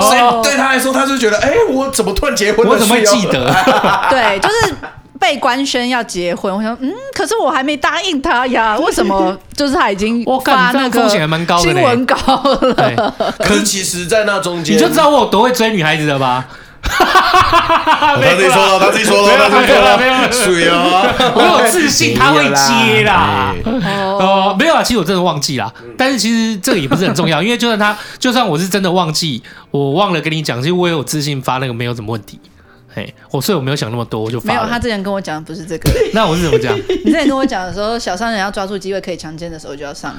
[0.00, 2.72] 所以对他来说，他就觉得，哎，我怎么突然结婚了？
[2.72, 3.52] 我怎么会记得？
[4.10, 4.74] 对，就是
[5.18, 6.54] 被官宣要结婚。
[6.54, 9.36] 我想，嗯，可是我还没答应他呀， 为什么？
[9.54, 11.08] 就是他已经发那个
[11.58, 13.14] 新闻稿了。
[13.38, 16.46] 可是其实，在那中间，你就知道我多会追女孩子了吧？
[16.90, 23.54] 他自己说了，他自己说了，他自己说了，没有水哦， 我有自信他会接啦。
[24.18, 25.72] 哦，没有啊，其实我真的忘记啦。
[25.96, 32.40] 但是其实这个也不是很重要， 因为就算他，就算我是真的忘记，我忘了跟你讲，其实我也有自信发那个没有什么问题。
[32.92, 34.48] 嘿，我所以我没有想那么多，我就发。
[34.48, 35.88] 没有，他之前跟我讲的不是这个。
[36.12, 36.76] 那我是怎么讲？
[37.04, 40.12] 你之前跟我讲的时候，小商人要抓住机会可以强奸的时候就要上。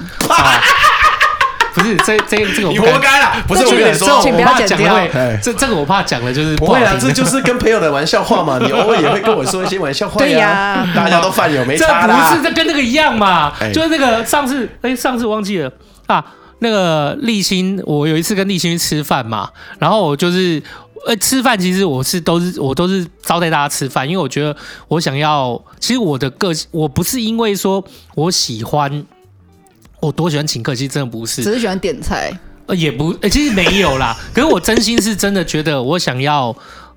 [1.73, 4.95] 不是这这这个我你活该了，不是我跟你说，请不要剪掉。
[5.41, 8.59] 这这个我怕讲了就是不会啊，这就是跟朋友的玩笑话嘛。
[8.59, 12.29] 你偶尔也会跟我说一些玩笑话呀， 大家都犯有没差啦。
[12.29, 13.53] 这不是这跟那个一样嘛？
[13.73, 15.71] 就是那个上次哎，上次我忘记了
[16.07, 16.23] 啊。
[16.59, 19.49] 那个立新，我有一次跟立新去吃饭嘛，
[19.79, 20.61] 然后我就是
[21.07, 24.55] 呃吃饭，其实我是都是我都是招待大家吃饭，因为我觉得
[24.87, 27.83] 我想要，其实我的个性我不是因为说
[28.15, 29.05] 我喜欢。
[30.01, 32.31] 我多喜欢请客，其实真的不是，只是喜欢点菜。
[32.65, 34.17] 呃，也不，呃，其实没有啦。
[34.33, 36.55] 可是我真心是真的觉得，我想要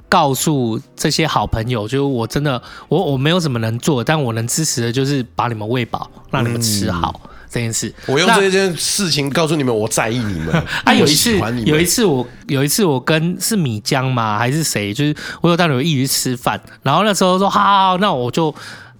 [0.09, 7.93] 告诉这些好朋友，就是我真的，我我没有什么能做，但我能支持的就是把你们喂饱，让你们吃好、嗯、这件事。
[8.07, 10.55] 我用这件事情告诉你们，我在意你们。
[10.85, 14.39] 啊，有一次，有一次我有一次我跟是米江吗？
[14.39, 14.95] 还是谁？
[14.95, 18.55] 就是我有带你们一起去吃饭，然后那时候说好，好，好，那我就。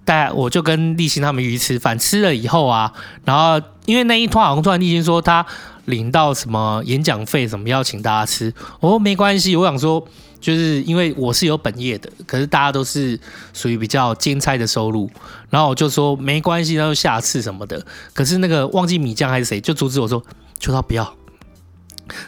[0.05, 2.93] 带我就跟立新他们一起吃饭，吃了以后啊，
[3.25, 5.45] 然后因为那一团好像突然立新说他
[5.87, 10.07] 领到什么演讲费，什么要请大家吃，我说没关系，我想说
[10.41, 13.19] 就是因为我是有本业的，可是大家都是
[13.53, 15.11] 属于比较兼差的收入，
[15.51, 17.85] 然后我就说没关系，那就下次什么的。
[18.13, 20.23] 可是那个忘记米酱还是谁就阻止我说，
[20.59, 21.15] 求他不要，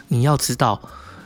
[0.07, 0.81] 你要知道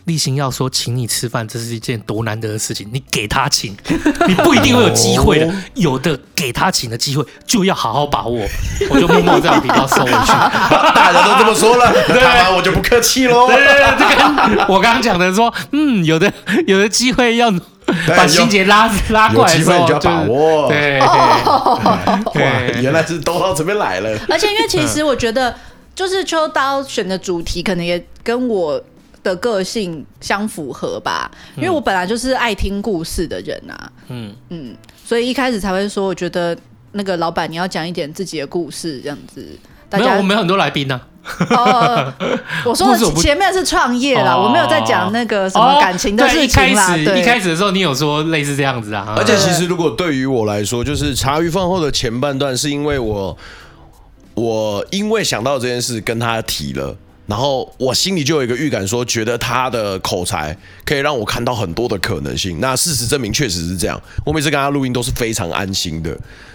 [0.06, 2.89] 立新要说请你吃饭，这是一件多难得的事情。
[2.91, 3.76] 你给他请，
[4.28, 5.54] 你不一定会有机会的。
[5.76, 8.45] 有的给他请的机会，就要好好把握。
[8.89, 10.32] 我就默默这样比较收回去。
[10.95, 13.47] 大家都这么说了， 对，我就不客气喽。
[13.47, 13.58] 对，
[13.97, 14.06] 这
[14.58, 16.32] 个我刚刚讲的说，嗯，有的
[16.66, 17.52] 有的机会要
[18.08, 20.68] 把心结拉拉过来的时候，有机会你就要把握。
[20.68, 20.99] 对，
[22.34, 24.18] 对，原来是都到这边来了。
[24.28, 25.54] 而且因为其实我觉得，
[25.93, 28.82] 就是秋刀选的主题可能也跟我。
[29.24, 36.57] 的个性相符合吧，因为我本来就是爱听故事的人啊，嗯嗯，所以一开始才会说，我觉得
[36.93, 39.47] 那个老板你要讲一点自己的故事，这样子。
[39.89, 41.07] 大家没有，我们有很多来宾呢、啊。
[41.49, 42.13] 哦，
[42.65, 46.93] 我说的前面是创业啦，我没有在讲那个什么感情的事情啦。
[46.93, 49.13] 哦、对，一开始一开始的时候，你有说类似这样子啊。
[49.17, 53.38] 而且其实如果对于我来说，就是茶余饭后的前半段，是因为我
[54.34, 56.95] 我因为想到这件事跟他提了。
[57.32, 60.54] 然后我心里就有一个预感，说觉得他的口才
[60.84, 62.60] 可以让我看到很多的可能性。
[62.60, 63.98] 那事实证明确实是这样。
[64.26, 66.14] 我每次跟他录音都是非常安心的。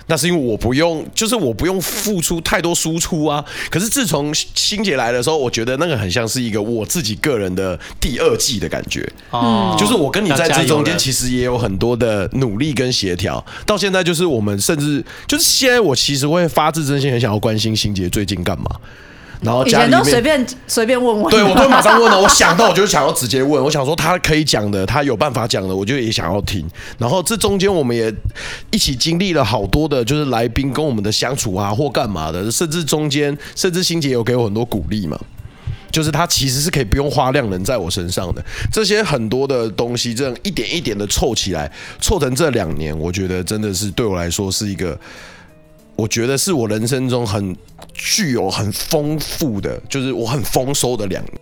[0.08, 3.42] 那是因为我不用，就是我不用付出太多输出啊。
[3.70, 9.10] 可是自从欣姐来的时候，我觉得那个很像是一个我自己个人的第二季的感觉。
[9.32, 13.42] 嗯，就是我跟你在这中间其实也有很多的努力跟协调。
[13.64, 18.66] 到现在就是我们甚至就是现在，我其实会发自真心很想要关心欣姐最近干嘛。
[19.40, 22.20] 然后家里面以前都随便随便问问，对我都会马上问了。
[22.20, 26.66] 我想到我就想要直接问，我想说他可以讲的，他有办法讲的，我就也想要听。
[26.98, 28.12] 然后这中间我们也
[28.70, 35.18] 一起经历了好多的，就是来宾跟我们的相处啊，或干嘛的，甚至中间甚至欣姐有给我很多鼓励嘛，
[35.92, 38.44] 就是他其实是可以不用花量能在我身上的。
[38.72, 41.70] 这些很多的东西，这样一点一点的凑起来，
[42.00, 44.98] 凑成这两年，我觉得真的是对我来说是一个。
[45.96, 47.56] 我觉得是我人生中很
[47.94, 51.40] 具有很丰富的，就是我很丰收的两年，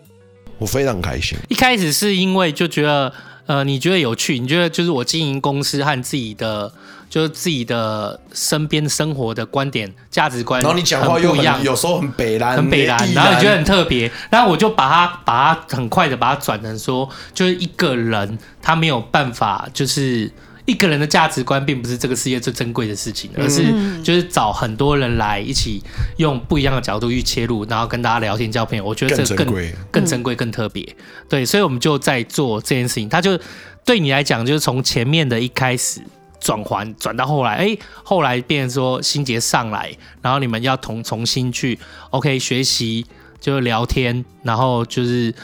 [0.59, 1.37] 我非常开心。
[1.49, 3.13] 一开始是因为就觉得，
[3.47, 6.73] 呃，你觉得有趣，你觉得就是我经营公司和自己的，
[7.11, 20.31] 就是自己的身边生活的观点、价值观，然后你讲话又一样，有时候很北蓝，很北蓝，然后你觉得很特别，然后我就把它把它很快的把它转成说，就是一个人他没有办法就是。
[20.67, 23.63] 一个人的价值观并不是这个世界最珍贵的事情，而是
[24.03, 25.83] 就是找很多人来一起
[26.17, 28.85] 用不一样的角度去切入，然后跟大家聊天交朋友。
[28.85, 30.97] 我觉得这更更珍贵、更珍贵、更特别。
[31.29, 33.09] 对，所以我们就在做这件事情。
[33.09, 33.39] 他就
[33.85, 36.01] 对你来讲，就是从前面的一开始
[36.41, 43.05] 转环转到后来，哎，后来变成说心结上来，然后你们要同重新去 OK 学习，
[43.39, 45.35] 就聊天，然后就是。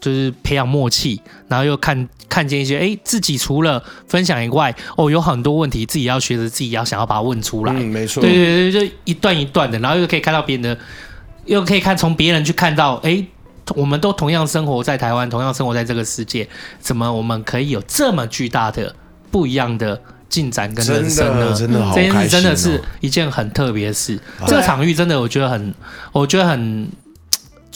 [0.00, 7.72] 就是培养默契，然后又看看见一些，哎，自己除了分享以外，哦，有很多问题自己要学着，自己要想要把它问出来。
[7.72, 8.20] 嗯，没错。
[8.20, 10.78] 对对对，就一段一段的，然后又可以看到别人的，
[11.46, 13.24] 又可以看从别人去看到，哎，
[13.74, 18.94] 我们都同样生活在台湾，同样生活在这个世界，怎么我们可以有这么巨大的
[19.30, 21.54] 不一样的进展跟人生呢？
[21.54, 22.14] 真的，真的好开心哦。
[22.14, 24.16] 这件事真的是一件很特别的事。
[24.40, 25.74] 啊、这个场域真的，我觉得很，
[26.12, 26.88] 我觉得很，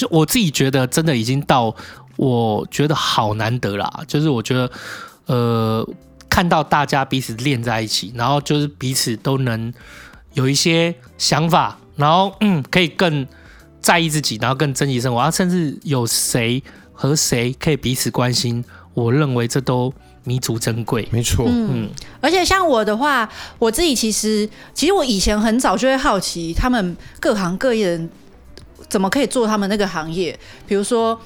[0.01, 1.75] 就我自己觉得真的已经到。
[2.17, 4.71] 我觉得好难得啦，就是我觉得，
[5.25, 5.89] 呃，
[6.29, 9.73] 看到大家彼此练在一起，然后就是彼此都能
[10.35, 13.27] 有一些想法，然后嗯，可以更
[13.81, 19.91] 在意自己，然后更珍惜生活，啊，甚至有谁和谁可以彼此关心，我认为这都
[20.25, 21.09] 弥足珍贵。
[21.11, 21.89] 没错，嗯，
[22.21, 23.27] 而且像我的话，
[23.59, 28.11] 我自己其实，其实我以前很早就会好奇，他们各行各业人
[28.91, 30.39] 怎么可以做他们那个行业，
[30.69, 31.19] 比如说。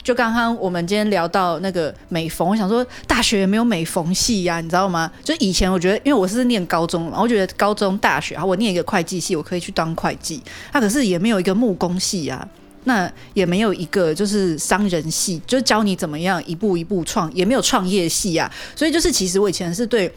[0.00, 5.10] 就刚刚我们今天聊到那个美缝，我想说大学也没有美缝系呀，你知道吗？
[5.22, 10.42] 就以前我觉得，因为我是念高中嘛，我觉得高中、大学，我念一个会计系，我可以去当会计。
[10.72, 12.48] 那可是也没有一个木工系啊，
[12.84, 18.50] 那也没有一个就是商人系，就教你怎么样一步一步创，也没有创业系啊。
[18.74, 20.10] 所以就是其实我以前是对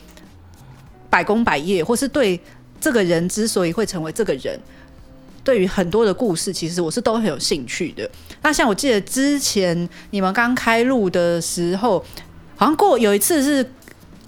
[1.10, 2.40] 百工百业，或是对
[2.80, 4.58] 这个人之所以会成为这个人。
[5.44, 8.10] 对于很多的故事，其实我是都很有兴趣的。
[8.42, 12.04] 那像我记得之前你们刚开录的时候，
[12.56, 13.72] 好像过有一次是。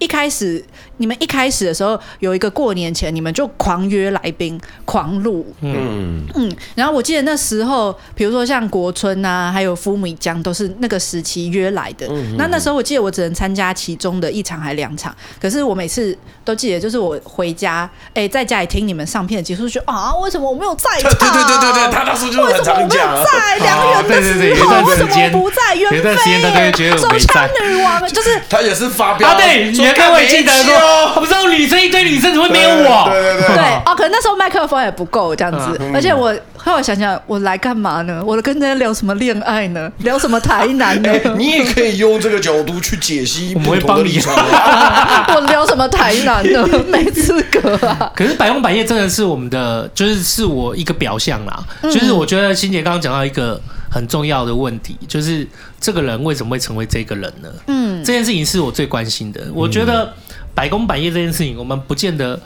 [0.03, 0.61] 一开始
[0.97, 12.05] 你们一开始的时候有一个过年前，你们就狂约来宾，狂录，嗯嗯，然后我记得那时候，比如说像国春啊，还有夫米江，都是那个时期约来的。
[12.09, 21.09] 嗯、那那时候我记得我只能参加其中的一场还两场，可是我每次都记得，就是我回家，哎，在家里听你们上片的结束，就啊，为什么我没有在场？
[21.11, 25.73] 对对对对对，他当时就很常讲，在两个人的时候，为什么我不在？
[25.75, 29.71] 缘分耶，手枪女王就是他也是发飙，对。
[29.93, 33.09] 说，你还各位记得说，哦我不知道女生一堆女生怎么会没有我？
[33.09, 38.21] 对对对对 哦，可能那时候麦克风也不够这样子，嗯而且我后来想想，我来干嘛呢？
[38.25, 39.91] 我跟人家聊什么恋爱呢？
[39.99, 41.11] 聊什么台南呢？
[41.13, 45.25] 哎，你也可以用这个角度去解析我们会不同的帮你立场啊。
[45.35, 46.67] 我聊什么台南呢？
[46.87, 48.11] 没资格啊！
[48.15, 51.63] 可是百工百业真的是我们的，就是是我一个表象啦。
[51.81, 53.59] 嗯就是我觉得欣姐刚刚讲到一个
[53.93, 55.47] 很重要的问题，就是
[55.79, 57.53] 这个人为什么会成为这个人呢？
[57.67, 59.39] 嗯，这件事情是我最关心的。
[59.53, 60.11] 我觉得
[60.55, 62.41] 百工百业这件事情，我们不见得。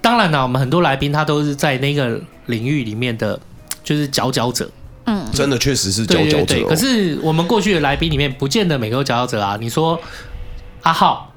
[0.00, 3.38] 当然了，我们很多来宾他都是在那个领域里面的，
[3.82, 4.70] 就是佼佼者。
[5.06, 6.44] 嗯真的确实是佼佼者哦。
[6.46, 6.68] 对对。
[6.68, 9.58] 可是我们过去的来宾里面，不见得每个都佼佼者啊。
[9.60, 10.00] 你说
[10.82, 11.32] 阿浩、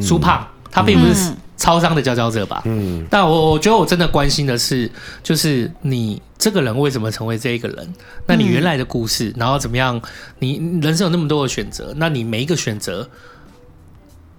[0.00, 2.60] 苏胖，他并不是嗯超商的佼佼者吧？
[2.64, 4.90] 嗯，但我我觉得我真的关心的是，
[5.22, 7.94] 就是你这个人为什么成为这一个人？
[8.26, 10.02] 那你原来的故事，然后怎么样？
[10.40, 13.08] 你人生有那么多的选择，那你每一个选择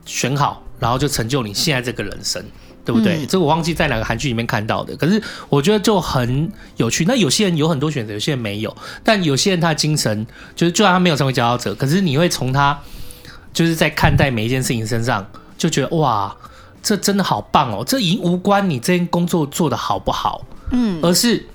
[0.03, 2.43] 选好，然后就成就你现在这个人生，
[2.84, 3.24] 对不对？
[3.24, 7.05] 嗯这个我忘记在哪个韩剧里面看到的，可是我觉得就很有趣。
[7.05, 12.78] 那有些人有很多选择，有些人没有，但有些人他的精神就是，就算他没有成为佼佼者，可是你会从他
[13.53, 15.26] 就是在看待每一件事情身上，
[15.57, 16.36] 就觉得哇。
[16.84, 17.82] 这真的好棒哦！
[17.88, 21.46] 这已经无关你这件工作做得好不好，嗯，而是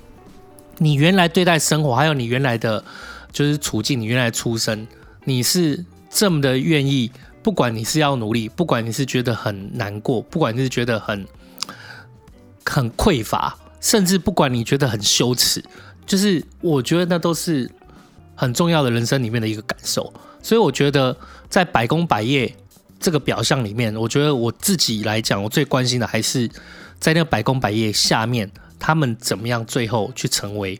[0.79, 2.83] 你原来对待生活，还有你原来的
[3.31, 4.87] 就是处境，你原来的出身，
[5.25, 7.11] 你是这么的愿意，
[7.43, 11.23] 不管你是要努力，不管你是觉得很难过，不管你是觉得很
[12.65, 15.63] 很匮乏，甚至不管你觉得很羞耻，
[16.07, 17.69] 就是我觉得那都是
[18.33, 20.11] 很重要的人生里面的一个感受。
[20.41, 21.15] 所以我觉得
[21.47, 22.51] 在百工百业。
[22.99, 26.49] 这个表象里面，我觉得我自己来讲，我最关心的还是
[26.99, 30.79] 在那个百工百业下面，他们怎么样最后去成为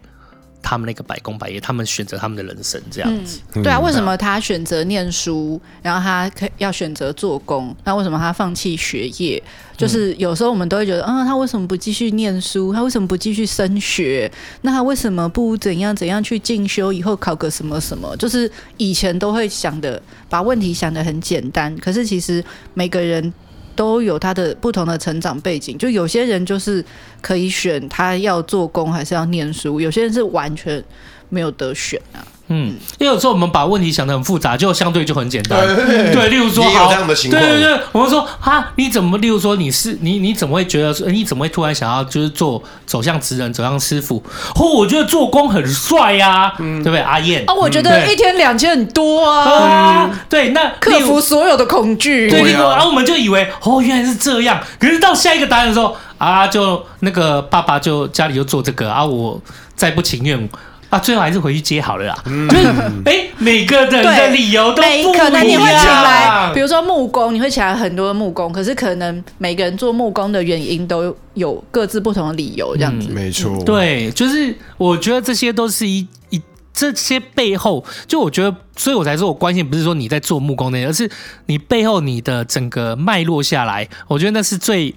[0.62, 3.40] 他们那个百工百业，他们选择他们的人生这样子。
[3.54, 7.76] 对啊，为什么他选择念书，然后他可要选择做工？
[7.84, 9.42] 那为什么他放弃学业？
[9.78, 12.74] 就是有时候我们都会觉得，嗯，他为什么不继续念书？
[12.74, 14.30] 他为什么不继续升学？
[14.62, 16.92] 那他为什么不怎样怎样去进修？
[16.92, 18.14] 以后考个什么什么？
[18.18, 21.74] 就是以前都会想的，把问题想的很简单。
[21.78, 22.44] 可是其实
[22.74, 23.34] 每个人
[23.80, 26.84] 都有他的不同的成长背景，就有些人就是
[27.22, 30.84] 可以选他要做工还是要念书，有些人是完全
[31.30, 32.20] 没有得选啊。
[32.50, 35.66] 嗯，因为有时候我们把问题想得很复杂，就相对就很简单。
[36.12, 39.18] 对例如说，好这样的情况对对对，我们说啊，你怎么？
[39.20, 44.24] 例如说，你是你你怎么会觉得说，你怎么会突然想要就是做走向职人，走向师傅？
[44.56, 47.00] 哦，我觉得做工很帅呀、啊，对不对？
[47.00, 52.30] 阿燕啊，我觉得一天两千很多啊，啊，对，那克服所有的恐惧。
[52.30, 54.60] 对，然后我们就以为哦，原来是这样。
[54.80, 59.40] 可是到下一个答案的时候啊，就那个爸爸就家里就做这个啊，我
[59.76, 60.50] 再不情愿
[60.90, 62.24] 啊，最后还是回去接好了啦。
[62.26, 62.68] 就是
[63.06, 65.14] 哎，每个人的理由都不一每样。
[65.14, 73.10] 可能你会请来，比如说木工，你会请来很多的木工，可是可能每个人做木工的原因都有各自不同的理由，这样子。
[73.10, 76.42] 没错，对，就是我觉得这些都是一一
[76.74, 81.10] 这些背后，就我觉得，所以我才说我关心不是说你在做木工那些，而是
[81.46, 84.96] 你背后你的整个脉络下来，我觉得那是最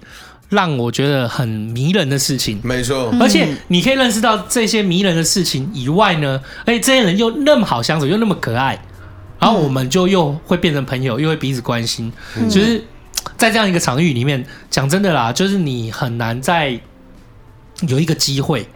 [0.49, 2.59] 让我觉得很迷人的事情。
[2.63, 8.79] 没错，而且你可以认识到这些迷人的事情以外呢，而且这些人又那么好相处，又那么可爱，
[9.39, 12.11] 然后我们就又会变成朋友，又会彼此关心。
[12.49, 12.83] 就是
[13.37, 16.79] 在这样一个场域里面，讲真的啦，就是你很难再
[17.87, 18.67] 有一个机会，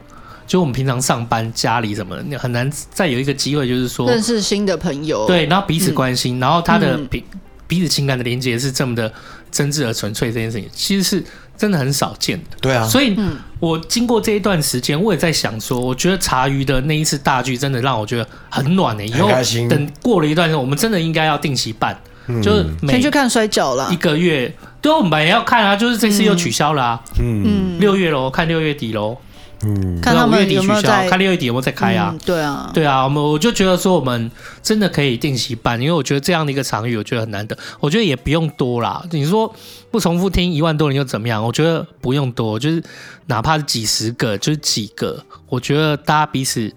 [0.48, 7.08] 就我们平常上班、家里什么的，你很难再有一个机会，就是说认识新的朋友，对，然后彼此关心，然后他的嗯。
[7.08, 7.24] 彼
[7.68, 9.12] 彼此情感的连接是这么的
[9.52, 11.22] 真挚而纯粹，这件事情其实是
[11.58, 12.58] 真的很少见的。
[12.62, 19.68] 对啊，所以，嗯我经过这一段时间，我也在想说，我觉得茶余的那一次大剧真的让我觉得很暖的、以后很开心。
[19.68, 22.40] 等过了一段时间，我们真的应该要定期办，嗯。
[22.42, 23.90] 就是每先去看摔跤了。
[23.92, 23.96] 一。
[23.96, 24.54] 个月。
[24.80, 27.44] 对，我们本来也要看啊，就是这次又取消了啊，嗯。
[27.44, 29.18] 嗯，六、月喽，看六月底喽，
[29.64, 32.12] 嗯，看他五月们底取消，有没有在看六月底有没有再开啊？
[32.14, 34.30] 嗯对啊，对啊，我们我就觉得说，我们
[34.62, 37.58] 真的可以定期办，因为我觉得这样的一个场域，我觉得很难得。
[37.80, 39.52] 我觉得也不用多啦，你说
[39.90, 41.44] 不重复听一万多人又怎么样？
[41.44, 42.84] 我觉得不用多，就是
[43.26, 46.72] 哪怕是几十个，就是几个，我觉得大家彼此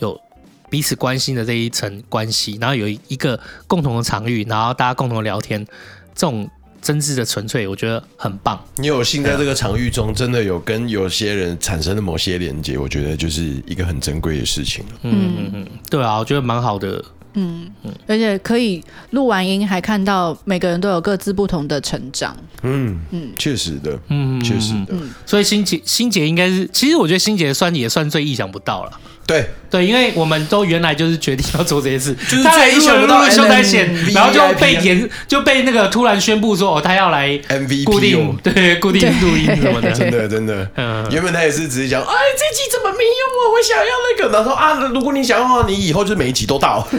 [0.00, 0.20] 有
[0.68, 5.64] 彼此关心的这一层关系，然后有一个共同的场域，然后大家共同的聊天，
[6.14, 6.50] 这种
[6.86, 8.64] 真挚的纯粹，我觉得很棒。
[8.76, 14.84] 你有幸在这个场域中，真的有跟有些人产生了某些连接，我觉得就是一个很珍贵的事情。
[15.02, 17.68] 嗯嗯嗯，对啊，我觉得蛮好的嗯，
[18.06, 18.80] 而且可以
[19.10, 22.36] 录完音，还看到每个人都有各自不同的成长。
[22.62, 24.94] 嗯嗯，确实的，嗯，确实的。
[25.26, 29.00] 所以心杰心杰应该是，其实我觉得心杰算也算最意想不到了。
[29.26, 29.50] 对。
[29.68, 38.36] 对，因为我们都原来就是决定要做这些事， 就是他来最意想不到秀才险然后就被延，就被那个突然宣布说哦，他要来 MVP 固定哦。
[38.44, 41.04] 对固定录音什么的，真的真的，嗯。
[41.10, 42.06] 原本他也是只是讲，哎，
[42.38, 43.42] 这集怎么没有啊？
[43.52, 46.86] 我想要那个，然后说啊，如果你想要的话，你以后就是每一集都到。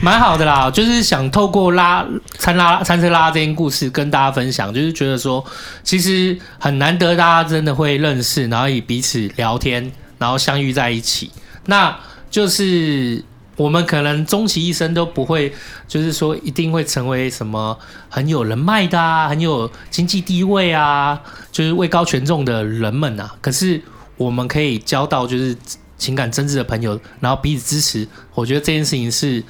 [0.00, 2.06] 蛮好的啦，就是想透过拉
[2.38, 5.44] 参拉参车拉拉这件故事跟大家分享，就是觉得说，
[5.82, 9.71] 其实很难得大家真的会认识，然后以彼此聊天，
[10.18, 11.30] 然后相遇在一起。
[11.66, 11.96] 那
[12.30, 13.24] 就是
[13.56, 15.52] 我们可能终其一生都不会，
[15.86, 21.20] 就是说一定会成为什么很有人脉的啊，很有经济地位啊，
[21.52, 23.32] 就是位高权重的人们啊。
[23.40, 23.80] 可是
[24.16, 25.56] 我们可以交到就是。
[25.98, 29.40] 情感真挚的朋友，然后彼此支持，我觉得这件事情是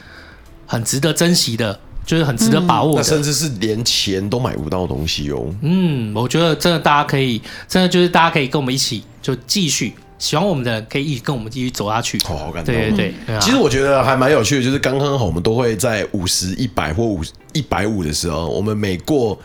[0.67, 5.47] 很值得珍惜的，就是很值得把握甚至是连钱都买不到东西哦。
[5.63, 12.17] 嗯，我觉得真的大家可以，真的就是大家可以跟我们一起，就继续喜欢我们的人可以一起跟我们继续走下去。
[12.23, 12.73] 好好感动。
[12.73, 17.21] 对对对，其实我觉得还蛮有趣的，就是刚刚好我们都会在五十、一百或五
[17.53, 19.37] 一百五的时候，我们每过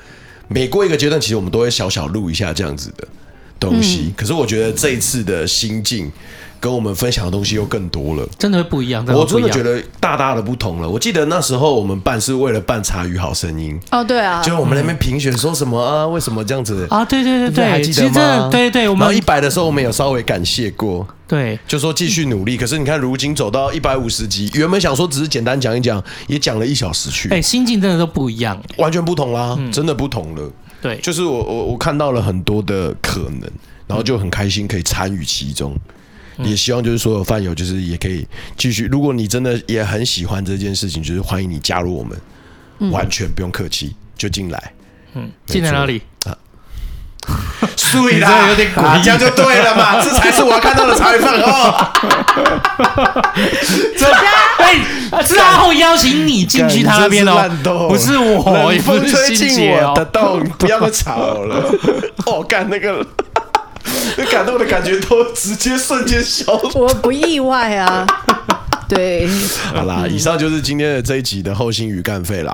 [0.47, 3.07] 每过一个阶段，其实我们都会小小录一下这样子的
[3.59, 4.03] 东西。
[4.05, 6.11] 嗯、可是我觉得这一次的心境。
[6.59, 9.05] 跟我们分享的东西又更多了，真的会不一样。
[9.07, 10.89] 我真的觉得大大的不同了。
[10.89, 17.03] 我记得那时候我们办是为了办茶语好声音哦，对啊，就我们那边评选说什么啊，为什么这样子啊？
[17.05, 18.49] 对对对对，还记得吗？
[18.51, 22.57] 对对，我们一百的时候我们有稍微感谢过，对，就说继续努力。
[22.57, 30.51] 可是你看，如今走到一百五十集，原本想说只是简单讲一讲，也讲了一小时去，哎，心境真的都不一样，完全不同啦，真的不同了。
[30.81, 33.49] 对，就是我我我看到了很多的可能，
[33.87, 35.75] 然后就很开心可以参与其中。
[36.43, 38.27] 也希望就是所有饭友，就是也可以
[38.57, 38.85] 继续。
[38.85, 42.17] 如果你真的也很喜欢这件事情，就是欢迎你加入我们，
[42.79, 44.73] 嗯、完全不用客气，就进来。
[45.13, 46.37] 嗯，进来哪里啊？
[47.91, 51.91] 对啦，有点诡异，这样就对了嘛，这才是我要看到的采访哦。
[53.97, 54.05] 这
[54.63, 61.73] 哎，是阿后邀请你进去他那边哦，不是我，也不是风吹进我的洞， 哦、不要再吵了。
[62.25, 63.05] 哦，干那个。
[64.15, 68.05] 那 感动的感觉都直接瞬间消失，我不意外啊。
[68.87, 69.27] 对，
[69.73, 72.53] 好啦，以上就是今天的这一集的后心语干废啦，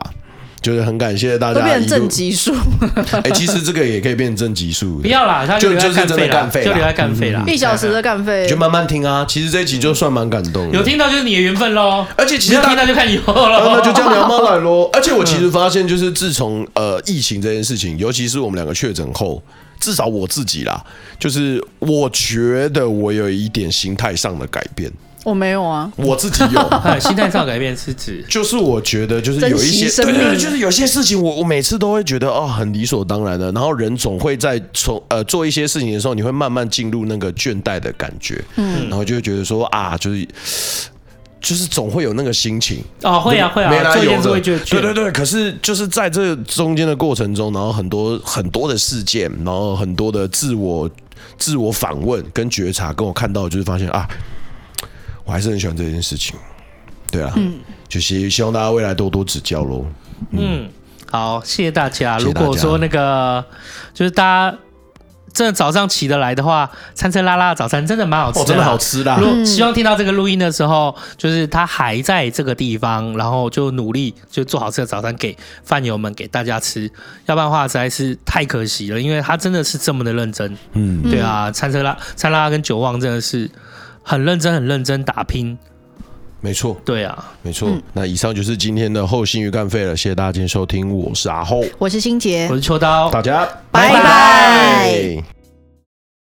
[0.64, 1.60] 就是很感谢大家。
[1.60, 2.52] 都变成正极数，
[3.24, 4.98] 哎，其实这个也可以变成正极数。
[4.98, 9.24] 不要啦，他就就是真的干废，就留在干废啦，一小时的干废，就慢慢听啊。
[9.30, 12.04] 其实这一集就算蛮感动，有听到就是你的缘分喽。
[12.18, 14.90] 而且其实听到就看以后了，那就这样聊妈来喽。
[14.94, 19.40] 而且我其实发现，就是自从呃疫情这件事情，尤其是我们两个确诊后。
[19.84, 20.82] 至少我自己啦，
[21.20, 24.90] 就是我觉得我有一点心态上的改变。
[25.26, 26.70] 我没有啊，我自己有。
[27.00, 40.26] 心态上改变是指，就是我觉得就是有一些，对对，就是有些事情我我每次都会觉得哦很理所当然的，然后人总会在从呃做一些事情的时候，你会慢慢进入那个倦怠的感觉，嗯，然后就会觉得说啊，就是。
[41.44, 45.12] 就是总会有那个心情哦，会啊会啊，没来由的，对对对。
[45.12, 50.90] 可是就是在这中间的过程中，然后很多很多的事件，然后很多的自我
[51.38, 54.08] 自我反问跟觉察，跟我看到就是发现啊，
[55.26, 56.34] 我还是很喜欢这件事情。
[57.12, 59.86] 对啊，嗯，就希希望大家未来多多指教喽。
[60.32, 60.70] 嗯，嗯
[61.12, 62.18] 好，谢谢大家。
[62.20, 63.44] 如果说那个
[63.94, 64.58] 就是大家。
[65.34, 69.18] 真的早上起得来的话，餐车拉拉的早餐真的蛮好吃的，真的好吃的。
[69.20, 76.90] 如果希望听到这个录音的时候，就是他还在这个地方，然后就努力就做好吃的早餐给饭友们给大家吃。
[77.26, 80.56] 要不然的话实在是太可惜了，因为他真的是这么的认真。
[80.74, 83.50] 嗯，对啊，餐车拉餐拉拉跟九旺真的是
[84.04, 85.58] 很认真很认真打拼。
[86.44, 87.70] 没错，对啊，没错。
[87.94, 95.43] 那以上就是今天的后心鱼干废了，谢谢大家今天收听，我是阿后，我是心杰，我是秋刀，大家拜拜。